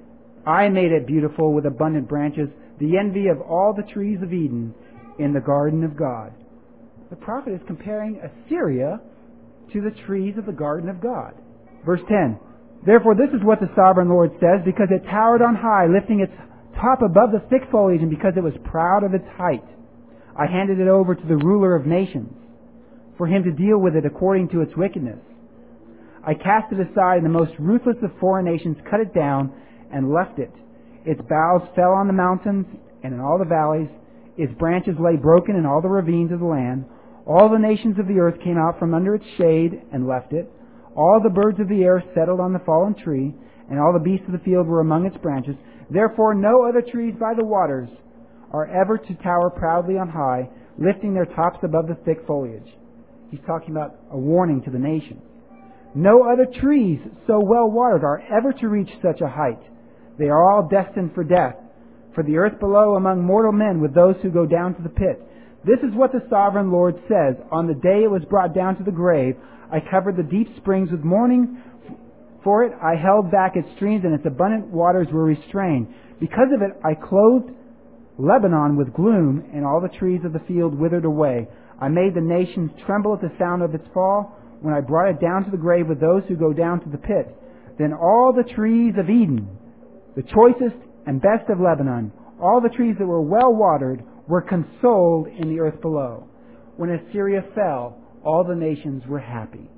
I 0.46 0.68
made 0.68 0.92
it 0.92 1.08
beautiful 1.08 1.52
with 1.52 1.66
abundant 1.66 2.08
branches, 2.08 2.48
the 2.78 2.96
envy 2.96 3.26
of 3.26 3.40
all 3.40 3.74
the 3.74 3.92
trees 3.92 4.22
of 4.22 4.32
Eden 4.32 4.72
in 5.18 5.32
the 5.32 5.40
garden 5.40 5.82
of 5.82 5.96
God. 5.96 6.32
The 7.10 7.16
prophet 7.16 7.52
is 7.52 7.60
comparing 7.66 8.22
Assyria 8.22 9.00
to 9.72 9.80
the 9.80 9.90
trees 10.06 10.36
of 10.38 10.46
the 10.46 10.52
garden 10.52 10.88
of 10.88 11.00
God. 11.00 11.34
Verse 11.84 12.00
10. 12.08 12.38
Therefore, 12.86 13.16
this 13.16 13.34
is 13.34 13.44
what 13.44 13.58
the 13.58 13.74
sovereign 13.74 14.08
Lord 14.08 14.30
says, 14.38 14.62
because 14.64 14.86
it 14.92 15.02
towered 15.10 15.42
on 15.42 15.56
high, 15.56 15.88
lifting 15.88 16.20
its 16.20 16.32
top 16.76 17.02
above 17.02 17.32
the 17.32 17.42
thick 17.50 17.68
foliage, 17.72 18.02
and 18.02 18.08
because 18.08 18.34
it 18.36 18.44
was 18.44 18.54
proud 18.62 19.02
of 19.02 19.14
its 19.14 19.26
height. 19.36 19.66
I 20.40 20.46
handed 20.46 20.80
it 20.80 20.88
over 20.88 21.14
to 21.14 21.26
the 21.26 21.36
ruler 21.36 21.76
of 21.76 21.84
nations, 21.84 22.32
for 23.18 23.26
him 23.26 23.44
to 23.44 23.52
deal 23.52 23.76
with 23.76 23.94
it 23.94 24.06
according 24.06 24.48
to 24.48 24.62
its 24.62 24.74
wickedness. 24.74 25.18
I 26.26 26.32
cast 26.32 26.72
it 26.72 26.80
aside, 26.80 27.18
and 27.18 27.26
the 27.26 27.38
most 27.38 27.52
ruthless 27.58 27.98
of 28.02 28.10
foreign 28.18 28.46
nations 28.46 28.78
cut 28.90 29.00
it 29.00 29.12
down 29.12 29.52
and 29.92 30.10
left 30.10 30.38
it. 30.38 30.50
Its 31.04 31.20
boughs 31.28 31.68
fell 31.76 31.92
on 31.92 32.06
the 32.06 32.14
mountains 32.14 32.64
and 33.02 33.12
in 33.12 33.20
all 33.20 33.36
the 33.36 33.44
valleys. 33.44 33.90
Its 34.38 34.52
branches 34.54 34.94
lay 34.98 35.16
broken 35.16 35.56
in 35.56 35.66
all 35.66 35.82
the 35.82 35.88
ravines 35.88 36.32
of 36.32 36.40
the 36.40 36.46
land. 36.46 36.86
All 37.26 37.50
the 37.50 37.58
nations 37.58 37.98
of 37.98 38.08
the 38.08 38.18
earth 38.18 38.40
came 38.42 38.56
out 38.56 38.78
from 38.78 38.94
under 38.94 39.14
its 39.14 39.26
shade 39.36 39.82
and 39.92 40.08
left 40.08 40.32
it. 40.32 40.50
All 40.96 41.20
the 41.22 41.28
birds 41.28 41.60
of 41.60 41.68
the 41.68 41.82
air 41.82 42.02
settled 42.14 42.40
on 42.40 42.54
the 42.54 42.60
fallen 42.60 42.94
tree, 42.94 43.34
and 43.68 43.78
all 43.78 43.92
the 43.92 43.98
beasts 43.98 44.26
of 44.26 44.32
the 44.32 44.44
field 44.44 44.66
were 44.66 44.80
among 44.80 45.04
its 45.04 45.18
branches. 45.18 45.56
Therefore, 45.90 46.34
no 46.34 46.64
other 46.64 46.80
trees 46.80 47.14
by 47.20 47.34
the 47.34 47.44
waters 47.44 47.90
are 48.52 48.66
ever 48.66 48.98
to 48.98 49.14
tower 49.22 49.50
proudly 49.50 49.96
on 49.96 50.08
high, 50.08 50.48
lifting 50.78 51.14
their 51.14 51.26
tops 51.26 51.58
above 51.62 51.88
the 51.88 51.96
thick 52.04 52.26
foliage. 52.26 52.68
He's 53.30 53.40
talking 53.46 53.70
about 53.70 53.96
a 54.10 54.18
warning 54.18 54.62
to 54.62 54.70
the 54.70 54.78
nations. 54.78 55.22
No 55.94 56.22
other 56.22 56.46
trees 56.60 57.00
so 57.26 57.40
well 57.40 57.70
watered 57.70 58.04
are 58.04 58.22
ever 58.30 58.52
to 58.54 58.68
reach 58.68 58.90
such 59.02 59.20
a 59.20 59.28
height. 59.28 59.60
They 60.18 60.28
are 60.28 60.50
all 60.50 60.68
destined 60.68 61.14
for 61.14 61.24
death, 61.24 61.56
for 62.14 62.22
the 62.22 62.36
earth 62.36 62.60
below 62.60 62.94
among 62.94 63.24
mortal 63.24 63.52
men 63.52 63.80
with 63.80 63.94
those 63.94 64.16
who 64.22 64.30
go 64.30 64.46
down 64.46 64.74
to 64.74 64.82
the 64.82 64.88
pit. 64.88 65.20
This 65.64 65.78
is 65.80 65.94
what 65.94 66.12
the 66.12 66.26
sovereign 66.30 66.70
Lord 66.70 66.96
says. 67.08 67.36
On 67.50 67.66
the 67.66 67.74
day 67.74 68.04
it 68.04 68.10
was 68.10 68.24
brought 68.28 68.54
down 68.54 68.76
to 68.76 68.84
the 68.84 68.90
grave, 68.90 69.36
I 69.72 69.78
covered 69.80 70.16
the 70.16 70.22
deep 70.22 70.48
springs 70.56 70.90
with 70.90 71.04
mourning. 71.04 71.62
For 72.42 72.64
it, 72.64 72.72
I 72.82 72.94
held 72.96 73.30
back 73.30 73.56
its 73.56 73.68
streams, 73.76 74.04
and 74.04 74.14
its 74.14 74.26
abundant 74.26 74.68
waters 74.68 75.08
were 75.12 75.24
restrained. 75.24 75.88
Because 76.18 76.48
of 76.54 76.62
it, 76.62 76.70
I 76.82 76.94
clothed 76.94 77.50
Lebanon 78.20 78.76
with 78.76 78.92
gloom, 78.92 79.50
and 79.54 79.64
all 79.64 79.80
the 79.80 79.96
trees 79.98 80.20
of 80.24 80.32
the 80.32 80.44
field 80.46 80.78
withered 80.78 81.04
away. 81.04 81.48
I 81.80 81.88
made 81.88 82.14
the 82.14 82.20
nations 82.20 82.70
tremble 82.84 83.14
at 83.14 83.20
the 83.20 83.32
sound 83.38 83.62
of 83.62 83.74
its 83.74 83.86
fall 83.94 84.36
when 84.60 84.74
I 84.74 84.80
brought 84.80 85.08
it 85.08 85.20
down 85.20 85.44
to 85.44 85.50
the 85.50 85.56
grave 85.56 85.88
with 85.88 86.00
those 86.00 86.22
who 86.28 86.36
go 86.36 86.52
down 86.52 86.80
to 86.80 86.90
the 86.90 86.98
pit. 86.98 87.34
Then 87.78 87.94
all 87.94 88.32
the 88.32 88.52
trees 88.54 88.94
of 88.98 89.08
Eden, 89.08 89.48
the 90.16 90.22
choicest 90.22 90.76
and 91.06 91.22
best 91.22 91.48
of 91.48 91.60
Lebanon, 91.60 92.12
all 92.40 92.60
the 92.60 92.74
trees 92.74 92.96
that 92.98 93.06
were 93.06 93.22
well 93.22 93.54
watered, 93.54 94.02
were 94.28 94.42
consoled 94.42 95.28
in 95.28 95.48
the 95.48 95.60
earth 95.60 95.80
below. 95.80 96.28
When 96.76 96.90
Assyria 96.90 97.42
fell, 97.54 97.98
all 98.22 98.44
the 98.44 98.54
nations 98.54 99.02
were 99.06 99.18
happy. 99.18 99.70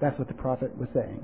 That's 0.00 0.18
what 0.18 0.28
the 0.28 0.34
prophet 0.34 0.76
was 0.76 0.88
saying. 0.94 1.22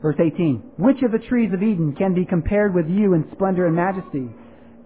Verse 0.00 0.16
18 0.20 0.62
Which 0.78 1.02
of 1.02 1.12
the 1.12 1.26
trees 1.26 1.52
of 1.52 1.62
Eden 1.62 1.94
can 1.96 2.14
be 2.14 2.24
compared 2.24 2.74
with 2.74 2.88
you 2.88 3.14
in 3.14 3.28
splendor 3.32 3.66
and 3.66 3.74
majesty? 3.74 4.28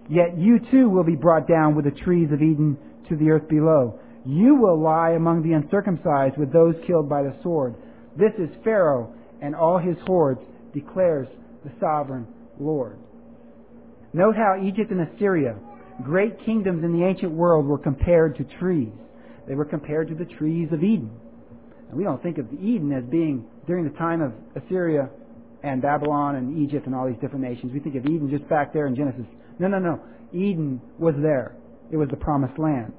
Yet 0.08 0.38
you 0.38 0.58
too 0.70 0.88
will 0.88 1.04
be 1.04 1.16
brought 1.16 1.46
down 1.46 1.74
with 1.74 1.84
the 1.84 1.90
trees 1.90 2.32
of 2.32 2.42
Eden 2.42 2.78
to 3.08 3.16
the 3.16 3.30
earth 3.30 3.48
below. 3.48 3.98
You 4.24 4.54
will 4.54 4.80
lie 4.80 5.10
among 5.10 5.42
the 5.42 5.52
uncircumcised 5.52 6.36
with 6.38 6.52
those 6.52 6.74
killed 6.86 7.08
by 7.08 7.22
the 7.22 7.34
sword. 7.42 7.74
This 8.16 8.32
is 8.38 8.48
Pharaoh 8.64 9.14
and 9.40 9.54
all 9.54 9.78
his 9.78 9.96
hordes, 10.06 10.40
declares 10.72 11.28
the 11.64 11.70
sovereign 11.78 12.26
Lord. 12.58 12.98
Note 14.12 14.36
how 14.36 14.60
Egypt 14.62 14.90
and 14.90 15.06
Assyria, 15.08 15.56
great 16.02 16.44
kingdoms 16.44 16.82
in 16.84 16.92
the 16.92 17.04
ancient 17.04 17.32
world, 17.32 17.66
were 17.66 17.78
compared 17.78 18.36
to 18.36 18.44
trees. 18.58 18.92
They 19.46 19.54
were 19.54 19.64
compared 19.64 20.08
to 20.08 20.14
the 20.14 20.24
trees 20.24 20.68
of 20.72 20.82
Eden. 20.82 21.10
And 21.88 21.96
we 21.96 22.04
don't 22.04 22.22
think 22.22 22.38
of 22.38 22.52
Eden 22.52 22.92
as 22.92 23.04
being 23.04 23.46
during 23.66 23.84
the 23.84 23.96
time 23.98 24.20
of 24.20 24.32
Assyria 24.56 25.10
and 25.62 25.82
Babylon 25.82 26.36
and 26.36 26.58
Egypt 26.58 26.86
and 26.86 26.94
all 26.94 27.06
these 27.06 27.20
different 27.20 27.44
nations. 27.44 27.72
We 27.72 27.80
think 27.80 27.96
of 27.96 28.04
Eden 28.04 28.30
just 28.30 28.48
back 28.48 28.72
there 28.72 28.86
in 28.86 28.94
Genesis. 28.94 29.26
No, 29.58 29.68
no, 29.68 29.78
no. 29.78 30.00
Eden 30.32 30.80
was 30.98 31.14
there. 31.20 31.56
It 31.90 31.96
was 31.96 32.08
the 32.10 32.16
promised 32.16 32.58
land. 32.58 32.92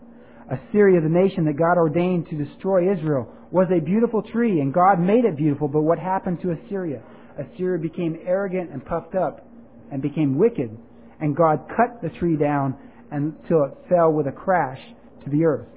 Assyria, 0.50 1.00
the 1.00 1.10
nation 1.10 1.46
that 1.46 1.58
God 1.58 1.78
ordained 1.78 2.28
to 2.30 2.44
destroy 2.44 2.92
Israel, 2.92 3.32
was 3.52 3.68
a 3.72 3.80
beautiful 3.80 4.22
tree, 4.22 4.60
and 4.60 4.74
God 4.74 5.00
made 5.00 5.26
it 5.26 5.38
beautiful. 5.38 5.68
But 5.68 5.82
what 5.82 6.00
happened 6.00 6.40
to 6.42 6.52
Assyria? 6.52 7.02
Assyria 7.38 7.80
became 7.80 8.18
arrogant 8.26 8.72
and 8.72 8.84
puffed 8.86 9.16
up 9.16 9.48
and 9.92 10.02
became 10.02 10.38
wicked, 10.38 10.76
and 11.20 11.36
God 11.36 11.68
cut 11.70 12.02
the 12.02 12.10
tree 12.20 12.36
down 12.36 12.76
until 13.12 13.64
it 13.66 13.78
fell 13.90 14.12
with 14.12 14.28
a 14.28 14.32
crash 14.32 14.80
to 15.24 15.30
the 15.30 15.46
earth. 15.46 15.68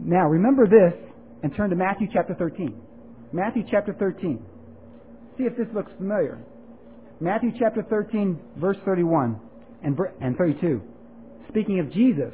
Now, 0.00 0.28
remember 0.28 0.66
this 0.66 0.94
and 1.42 1.54
turn 1.54 1.70
to 1.70 1.76
Matthew 1.76 2.08
chapter 2.12 2.34
13. 2.34 2.74
Matthew 3.32 3.64
chapter 3.70 3.92
13. 3.92 4.44
See 5.36 5.44
if 5.44 5.56
this 5.56 5.66
looks 5.74 5.90
familiar. 5.96 6.38
Matthew 7.20 7.50
chapter 7.58 7.82
13, 7.82 8.38
verse 8.56 8.76
31 8.84 9.40
and 9.82 10.36
32. 10.36 10.80
Speaking 11.48 11.80
of 11.80 11.92
Jesus, 11.92 12.32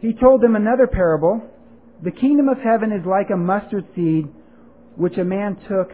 he 0.00 0.12
told 0.12 0.42
them 0.42 0.56
another 0.56 0.86
parable. 0.86 1.40
The 2.02 2.10
kingdom 2.10 2.48
of 2.48 2.58
heaven 2.58 2.92
is 2.92 3.06
like 3.06 3.30
a 3.32 3.36
mustard 3.36 3.86
seed 3.94 4.26
which 4.96 5.16
a 5.18 5.24
man 5.24 5.56
took 5.68 5.90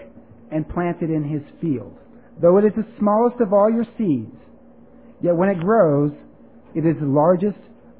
and 0.50 0.68
planted 0.68 1.10
in 1.10 1.24
his 1.24 1.42
field. 1.60 1.96
Though 2.40 2.58
it 2.58 2.64
is 2.64 2.72
the 2.76 2.86
smallest 2.98 3.40
of 3.40 3.52
all 3.52 3.70
your 3.70 3.86
seeds, 3.98 4.34
yet 5.22 5.36
when 5.36 5.48
it 5.48 5.60
grows, 5.60 6.12
it 6.74 6.86
is 6.86 6.96
the 7.00 7.06
largest 7.06 7.58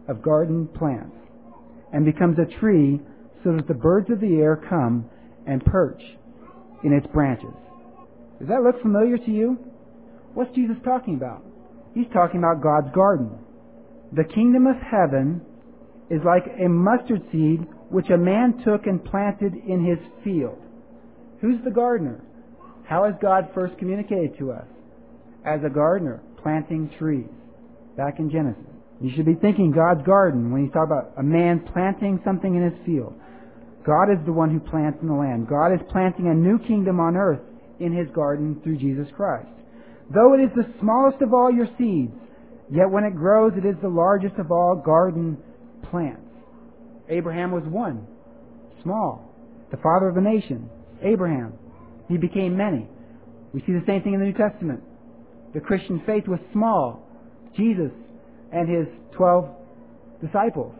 of 0.09 0.23
garden 0.23 0.68
plants 0.68 1.16
and 1.92 2.05
becomes 2.05 2.38
a 2.38 2.61
tree 2.61 3.01
so 3.45 3.57
that 3.57 3.68
the 3.68 3.75
birds 3.75 4.11
of 4.11 4.21
the 4.21 4.37
air 4.37 4.61
come 4.68 5.05
and 5.47 5.64
perch 5.64 6.03
in 6.83 6.92
its 6.92 7.07
branches. 7.12 7.55
Does 8.42 8.48
that 8.48 8.64
look 8.64 8.83
familiar 8.83 9.18
to 9.18 9.31
you? 9.31 9.57
What's 10.35 10.52
Jesus 10.52 10.74
talking 10.83 11.14
about? 11.14 11.44
He's 11.94 12.11
talking 12.12 12.40
about 12.40 12.61
God's 12.61 12.92
garden. 12.92 13.38
The 14.11 14.24
kingdom 14.24 14.66
of 14.66 14.74
heaven 14.83 15.42
is 16.11 16.18
like 16.26 16.42
a 16.59 16.68
mustard 16.68 17.22
seed 17.31 17.61
which 17.88 18.11
a 18.11 18.18
man 18.18 18.61
took 18.64 18.87
and 18.87 18.98
planted 19.05 19.55
in 19.55 19.87
his 19.87 19.98
field. 20.24 20.59
Who's 21.40 21.62
the 21.62 21.70
gardener? 21.70 22.20
How 22.83 23.05
has 23.05 23.14
God 23.22 23.48
first 23.55 23.78
communicated 23.78 24.37
to 24.40 24.50
us? 24.50 24.66
As 25.46 25.61
a 25.64 25.70
gardener, 25.70 26.20
planting 26.42 26.90
trees. 26.98 27.31
Back 27.96 28.18
in 28.18 28.28
Genesis. 28.28 28.64
You 29.00 29.12
should 29.14 29.26
be 29.26 29.37
thinking 29.37 29.70
God's 29.70 30.05
garden 30.05 30.50
when 30.50 30.64
you 30.64 30.70
talk 30.72 30.87
about 30.87 31.12
a 31.16 31.22
man 31.22 31.61
planting 31.72 32.18
something 32.24 32.57
in 32.57 32.64
his 32.64 32.85
field. 32.85 33.14
God 33.87 34.11
is 34.11 34.18
the 34.26 34.33
one 34.33 34.50
who 34.50 34.59
plants 34.59 34.98
in 35.00 35.07
the 35.07 35.14
land. 35.14 35.46
God 35.46 35.72
is 35.72 35.81
planting 35.92 36.26
a 36.26 36.35
new 36.35 36.59
kingdom 36.59 36.98
on 36.98 37.16
earth 37.16 37.38
in 37.80 37.92
his 37.92 38.08
garden 38.14 38.61
through 38.62 38.78
Jesus 38.78 39.06
Christ. 39.16 39.48
Though 40.12 40.35
it 40.35 40.38
is 40.38 40.50
the 40.54 40.72
smallest 40.80 41.22
of 41.22 41.32
all 41.32 41.50
your 41.50 41.68
seeds, 41.78 42.12
yet 42.70 42.90
when 42.90 43.04
it 43.04 43.14
grows, 43.14 43.52
it 43.56 43.66
is 43.66 43.76
the 43.82 43.88
largest 43.88 44.35
of 44.38 44.50
all 44.50 44.82
garden 44.85 45.38
plants. 45.90 46.20
Abraham 47.08 47.50
was 47.50 47.64
one, 47.64 48.06
small, 48.82 49.35
the 49.70 49.76
father 49.78 50.08
of 50.08 50.16
a 50.16 50.20
nation. 50.20 50.68
Abraham. 51.02 51.54
He 52.08 52.16
became 52.16 52.56
many. 52.56 52.88
We 53.52 53.61
see 53.61 53.72
the 53.72 53.85
same 53.87 54.02
thing 54.02 54.14
in 54.14 54.20
the 54.20 54.26
New 54.26 54.32
Testament. 54.32 54.82
The 55.54 55.61
Christian 55.61 56.02
faith 56.06 56.26
was 56.26 56.40
small. 56.52 57.06
Jesus 57.56 57.90
and 58.52 58.68
his 58.68 58.87
twelve 59.16 59.48
disciples. 60.24 60.74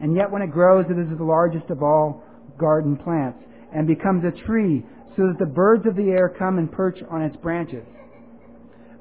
And 0.00 0.16
yet 0.16 0.30
when 0.30 0.42
it 0.42 0.50
grows, 0.50 0.86
it 0.88 0.98
is 0.98 1.18
the 1.18 1.24
largest 1.24 1.70
of 1.70 1.82
all 1.82 2.22
garden 2.58 2.96
plants 2.96 3.38
and 3.74 3.86
becomes 3.86 4.24
a 4.24 4.46
tree 4.46 4.84
so 5.20 5.26
that 5.26 5.38
the 5.38 5.44
birds 5.44 5.86
of 5.86 5.96
the 5.96 6.10
air 6.10 6.34
come 6.38 6.56
and 6.56 6.72
perch 6.72 6.98
on 7.10 7.20
its 7.20 7.36
branches. 7.36 7.84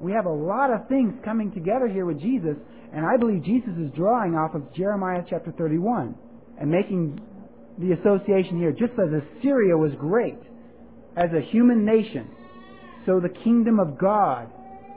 We 0.01 0.12
have 0.12 0.25
a 0.25 0.29
lot 0.29 0.69
of 0.69 0.89
things 0.89 1.13
coming 1.23 1.49
together 1.53 1.88
here 1.88 2.05
with 2.05 2.19
Jesus, 2.19 2.58
and 2.93 3.05
I 3.05 3.15
believe 3.15 3.45
Jesus 3.45 3.71
is 3.79 3.89
drawing 3.95 4.36
off 4.36 4.54
of 4.54 4.73
Jeremiah 4.75 5.23
chapter 5.29 5.54
31 5.58 6.13
and 6.60 6.69
making 6.69 7.21
the 7.77 7.93
association 7.93 8.60
here. 8.60 8.73
Just 8.73 9.00
as 9.00 9.08
Assyria 9.39 9.77
was 9.77 9.93
great 9.98 10.39
as 11.15 11.29
a 11.31 11.39
human 11.52 11.85
nation, 11.85 12.27
so 13.06 13.21
the 13.21 13.33
kingdom 13.46 13.79
of 13.79 13.98
God 13.98 14.50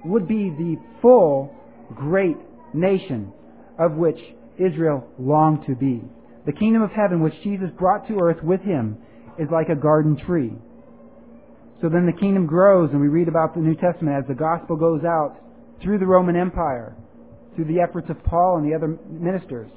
would 0.05 0.27
be 0.27 0.51
the 0.51 0.75
full, 1.01 1.55
great 1.95 2.37
nation 2.75 3.33
of 3.79 3.93
which 3.93 4.19
Israel 4.59 5.07
longed 5.21 5.67
to 5.69 5.77
be. 5.77 6.03
The 6.47 6.53
kingdom 6.53 6.83
of 6.83 6.91
heaven, 6.91 7.23
which 7.23 7.41
Jesus 7.45 7.71
brought 7.79 8.09
to 8.09 8.19
earth 8.21 8.43
with 8.43 8.63
him, 8.63 8.99
is 9.39 9.47
like 9.53 9.69
a 9.69 9.77
garden 9.77 10.17
tree. 10.27 10.53
So 11.83 11.89
then 11.89 12.07
the 12.07 12.13
kingdom 12.13 12.47
grows, 12.47 12.91
and 12.93 13.01
we 13.01 13.09
read 13.09 13.27
about 13.27 13.55
the 13.55 13.61
New 13.61 13.75
Testament 13.75 14.17
as 14.17 14.29
the 14.29 14.35
gospel 14.35 14.77
goes 14.77 15.03
out 15.05 15.37
through 15.83 15.99
the 15.99 16.07
Roman 16.07 16.37
Empire 16.37 16.95
through 17.57 17.65
the 17.67 17.81
efforts 17.81 18.09
of 18.09 18.23
Paul 18.25 18.59
and 18.59 18.71
the 18.71 18.75
other 18.75 18.97
ministers. 19.11 19.69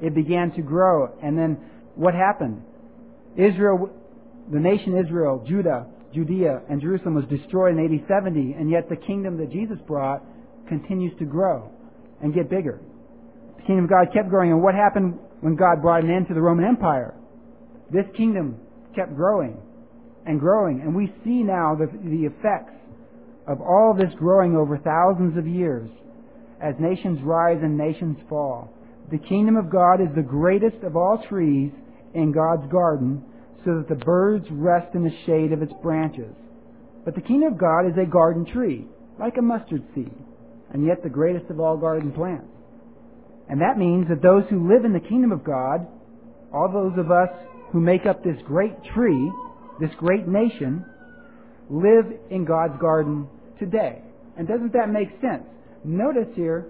It 0.00 0.14
began 0.14 0.52
to 0.52 0.62
grow. 0.62 1.16
And 1.22 1.36
then 1.36 1.58
what 1.94 2.14
happened? 2.14 2.62
Israel, 3.36 3.90
the 4.52 4.60
nation 4.60 4.96
Israel, 4.98 5.42
Judah, 5.48 5.86
Judea, 6.14 6.62
and 6.68 6.82
Jerusalem 6.82 7.14
was 7.14 7.24
destroyed 7.26 7.76
in 7.76 7.84
AD 7.84 8.06
70, 8.08 8.54
and 8.58 8.70
yet 8.70 8.88
the 8.90 8.96
kingdom 8.96 9.38
that 9.38 9.50
Jesus 9.50 9.78
brought 9.86 10.22
continues 10.68 11.18
to 11.18 11.24
grow 11.24 11.70
and 12.22 12.34
get 12.34 12.50
bigger. 12.50 12.78
The 13.56 13.62
kingdom 13.62 13.84
of 13.84 13.90
God 13.90 14.12
kept 14.12 14.28
growing. 14.28 14.52
And 14.52 14.62
what 14.62 14.74
happened 14.74 15.18
when 15.40 15.56
God 15.56 15.80
brought 15.80 16.04
an 16.04 16.10
end 16.10 16.28
to 16.28 16.34
the 16.34 16.42
Roman 16.42 16.66
Empire? 16.66 17.14
This 17.90 18.04
kingdom 18.14 18.60
kept 18.94 19.16
growing 19.16 19.60
and 20.26 20.40
growing. 20.40 20.80
And 20.80 20.94
we 20.94 21.12
see 21.24 21.42
now 21.42 21.74
the, 21.74 21.86
the 21.86 22.26
effects 22.26 22.74
of 23.46 23.60
all 23.60 23.94
this 23.96 24.12
growing 24.18 24.56
over 24.56 24.78
thousands 24.78 25.36
of 25.36 25.46
years 25.46 25.88
as 26.62 26.74
nations 26.78 27.20
rise 27.22 27.58
and 27.62 27.76
nations 27.76 28.16
fall. 28.28 28.72
The 29.10 29.18
kingdom 29.18 29.56
of 29.56 29.70
God 29.70 30.00
is 30.00 30.08
the 30.14 30.22
greatest 30.22 30.82
of 30.82 30.96
all 30.96 31.22
trees 31.28 31.72
in 32.14 32.32
God's 32.32 32.70
garden, 32.72 33.22
so 33.64 33.78
that 33.78 33.88
the 33.88 34.02
birds 34.04 34.46
rest 34.50 34.94
in 34.94 35.04
the 35.04 35.14
shade 35.26 35.52
of 35.52 35.62
its 35.62 35.72
branches. 35.82 36.32
But 37.04 37.14
the 37.14 37.20
kingdom 37.20 37.52
of 37.52 37.58
God 37.58 37.86
is 37.86 37.98
a 38.00 38.10
garden 38.10 38.46
tree, 38.46 38.86
like 39.18 39.36
a 39.36 39.42
mustard 39.42 39.82
seed, 39.94 40.14
and 40.72 40.86
yet 40.86 41.02
the 41.02 41.10
greatest 41.10 41.50
of 41.50 41.60
all 41.60 41.76
garden 41.76 42.12
plants. 42.12 42.48
And 43.48 43.60
that 43.60 43.76
means 43.76 44.08
that 44.08 44.22
those 44.22 44.44
who 44.48 44.72
live 44.72 44.86
in 44.86 44.94
the 44.94 45.00
kingdom 45.00 45.32
of 45.32 45.44
God, 45.44 45.86
all 46.52 46.70
those 46.72 46.98
of 46.98 47.10
us 47.10 47.28
who 47.72 47.80
make 47.80 48.06
up 48.06 48.24
this 48.24 48.40
great 48.46 48.72
tree, 48.94 49.30
this 49.80 49.90
great 49.98 50.26
nation, 50.26 50.84
live 51.70 52.06
in 52.30 52.44
God's 52.44 52.78
garden 52.80 53.28
today. 53.58 54.02
And 54.36 54.46
doesn't 54.46 54.72
that 54.72 54.88
make 54.90 55.08
sense? 55.20 55.44
Notice 55.84 56.28
here 56.34 56.66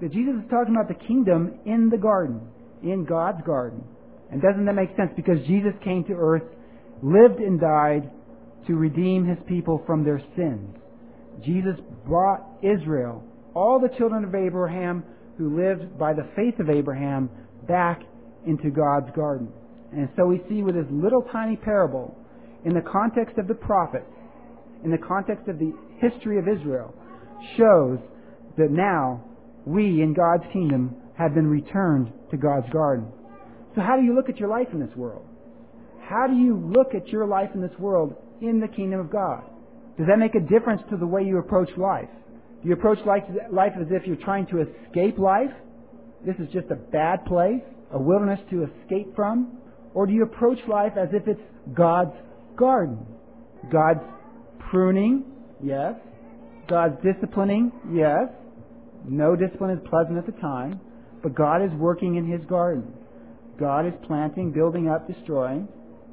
that 0.00 0.12
Jesus 0.12 0.34
is 0.42 0.50
talking 0.50 0.74
about 0.74 0.88
the 0.88 1.06
kingdom 1.06 1.58
in 1.64 1.88
the 1.90 1.98
garden, 1.98 2.40
in 2.82 3.04
God's 3.04 3.42
garden. 3.46 3.82
And 4.30 4.40
doesn't 4.40 4.64
that 4.64 4.74
make 4.74 4.96
sense? 4.96 5.10
Because 5.14 5.38
Jesus 5.46 5.72
came 5.84 6.04
to 6.04 6.14
earth, 6.14 6.44
lived 7.02 7.40
and 7.40 7.60
died 7.60 8.10
to 8.66 8.74
redeem 8.74 9.26
his 9.26 9.38
people 9.48 9.82
from 9.86 10.04
their 10.04 10.22
sins. 10.36 10.76
Jesus 11.44 11.76
brought 12.06 12.42
Israel, 12.62 13.22
all 13.54 13.80
the 13.80 13.94
children 13.96 14.24
of 14.24 14.34
Abraham 14.34 15.04
who 15.36 15.56
lived 15.56 15.98
by 15.98 16.12
the 16.12 16.28
faith 16.36 16.58
of 16.60 16.70
Abraham, 16.70 17.30
back 17.66 18.02
into 18.46 18.70
God's 18.70 19.10
garden. 19.14 19.48
And 19.92 20.08
so 20.16 20.26
we 20.26 20.40
see 20.48 20.62
with 20.62 20.74
this 20.74 20.86
little 20.90 21.22
tiny 21.32 21.56
parable, 21.56 22.16
in 22.64 22.74
the 22.74 22.80
context 22.80 23.38
of 23.38 23.48
the 23.48 23.54
prophets, 23.54 24.06
in 24.84 24.90
the 24.90 24.98
context 24.98 25.48
of 25.48 25.58
the 25.58 25.72
history 25.98 26.38
of 26.38 26.46
Israel, 26.48 26.94
shows 27.56 27.98
that 28.56 28.70
now 28.70 29.24
we 29.64 30.02
in 30.02 30.14
God's 30.14 30.44
kingdom 30.52 30.96
have 31.16 31.34
been 31.34 31.46
returned 31.46 32.12
to 32.30 32.36
God's 32.36 32.68
garden. 32.72 33.06
So 33.74 33.80
how 33.80 33.96
do 33.96 34.02
you 34.02 34.14
look 34.14 34.28
at 34.28 34.38
your 34.38 34.48
life 34.48 34.68
in 34.72 34.80
this 34.80 34.94
world? 34.96 35.26
How 36.00 36.26
do 36.26 36.34
you 36.34 36.56
look 36.56 36.94
at 36.94 37.08
your 37.08 37.26
life 37.26 37.50
in 37.54 37.62
this 37.62 37.76
world 37.78 38.14
in 38.40 38.60
the 38.60 38.68
kingdom 38.68 39.00
of 39.00 39.10
God? 39.10 39.42
Does 39.96 40.06
that 40.08 40.18
make 40.18 40.34
a 40.34 40.40
difference 40.40 40.82
to 40.90 40.96
the 40.96 41.06
way 41.06 41.22
you 41.22 41.38
approach 41.38 41.70
life? 41.76 42.08
Do 42.62 42.68
you 42.68 42.74
approach 42.74 42.98
life, 43.06 43.22
life 43.50 43.72
as 43.80 43.86
if 43.90 44.06
you're 44.06 44.16
trying 44.16 44.46
to 44.46 44.60
escape 44.60 45.18
life? 45.18 45.50
This 46.24 46.36
is 46.36 46.52
just 46.52 46.70
a 46.70 46.76
bad 46.76 47.24
place, 47.24 47.62
a 47.92 48.00
wilderness 48.00 48.40
to 48.50 48.64
escape 48.64 49.14
from? 49.16 49.58
Or 49.94 50.06
do 50.06 50.12
you 50.12 50.22
approach 50.22 50.58
life 50.68 50.92
as 50.96 51.08
if 51.12 51.26
it's 51.26 51.40
God's 51.74 52.14
garden? 52.56 53.06
God's 53.70 54.00
pruning, 54.70 55.24
yes. 55.62 55.94
God's 56.68 56.96
disciplining, 57.02 57.72
yes. 57.92 58.28
No 59.08 59.36
discipline 59.36 59.70
is 59.70 59.88
pleasant 59.88 60.18
at 60.18 60.26
the 60.26 60.40
time, 60.40 60.80
but 61.22 61.34
God 61.34 61.62
is 61.62 61.70
working 61.78 62.16
in 62.16 62.30
His 62.30 62.40
garden. 62.48 62.92
God 63.58 63.86
is 63.86 63.92
planting, 64.06 64.52
building 64.52 64.88
up, 64.88 65.06
destroying. 65.06 65.68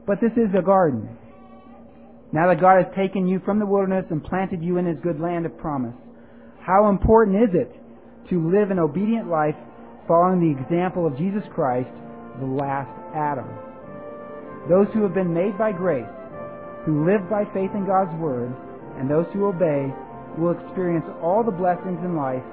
But 0.06 0.20
this 0.22 0.32
is 0.34 0.50
a 0.58 0.62
garden. 0.62 1.08
Now 2.32 2.48
that 2.50 2.62
God 2.62 2.84
has 2.84 2.94
taken 2.96 3.28
you 3.28 3.40
from 3.46 3.60
the 3.60 3.66
wilderness 3.66 4.06
and 4.10 4.24
planted 4.24 4.62
you 4.62 4.78
in 4.78 4.86
His 4.86 4.98
good 5.02 5.20
land 5.20 5.46
of 5.46 5.58
promise, 5.58 5.96
how 6.62 6.90
important 6.90 7.38
is 7.38 7.56
it 7.56 7.72
to 8.30 8.52
live 8.52 8.70
an 8.70 8.80
obedient 8.80 9.30
life 9.30 9.56
following 10.08 10.40
the 10.40 10.62
example 10.62 11.08
of 11.08 11.18
Jesus 11.18 11.44
Christ, 11.56 11.90
the 12.40 12.46
last 12.46 12.92
Adam? 13.16 13.48
Those 14.70 14.88
who 14.94 15.04
have 15.04 15.14
been 15.14 15.34
made 15.34 15.58
by 15.58 15.72
grace, 15.72 16.10
who 16.86 17.06
live 17.06 17.30
by 17.30 17.46
faith 17.54 17.72
in 17.74 17.86
God's 17.86 18.14
Word, 18.20 18.54
and 18.98 19.10
those 19.10 19.28
who 19.34 19.48
obey 19.48 19.92
will 20.38 20.56
experience 20.56 21.06
all 21.22 21.44
the 21.44 21.52
blessings 21.52 22.00
in 22.04 22.16
life 22.16 22.44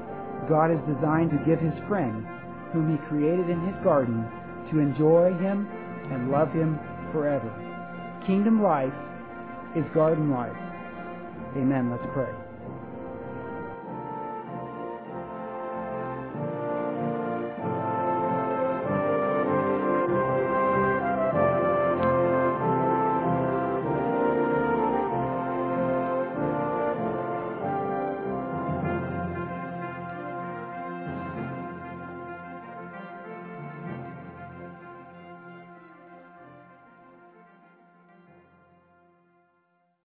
God 0.49 0.71
has 0.71 0.81
designed 0.87 1.31
to 1.31 1.43
give 1.45 1.59
His 1.59 1.75
friends, 1.89 2.27
whom 2.73 2.91
He 2.91 3.09
created 3.09 3.51
in 3.51 3.61
His 3.67 3.77
garden, 3.83 4.23
to 4.71 4.79
enjoy 4.79 5.33
Him 5.39 5.67
and 6.13 6.31
love 6.31 6.53
Him 6.53 6.79
forever. 7.13 7.51
Kingdom 8.27 8.63
life 8.63 8.95
is 9.75 9.85
garden 9.95 10.31
life. 10.31 10.57
Amen. 11.57 11.91
Let's 11.91 12.05
pray. 12.13 12.46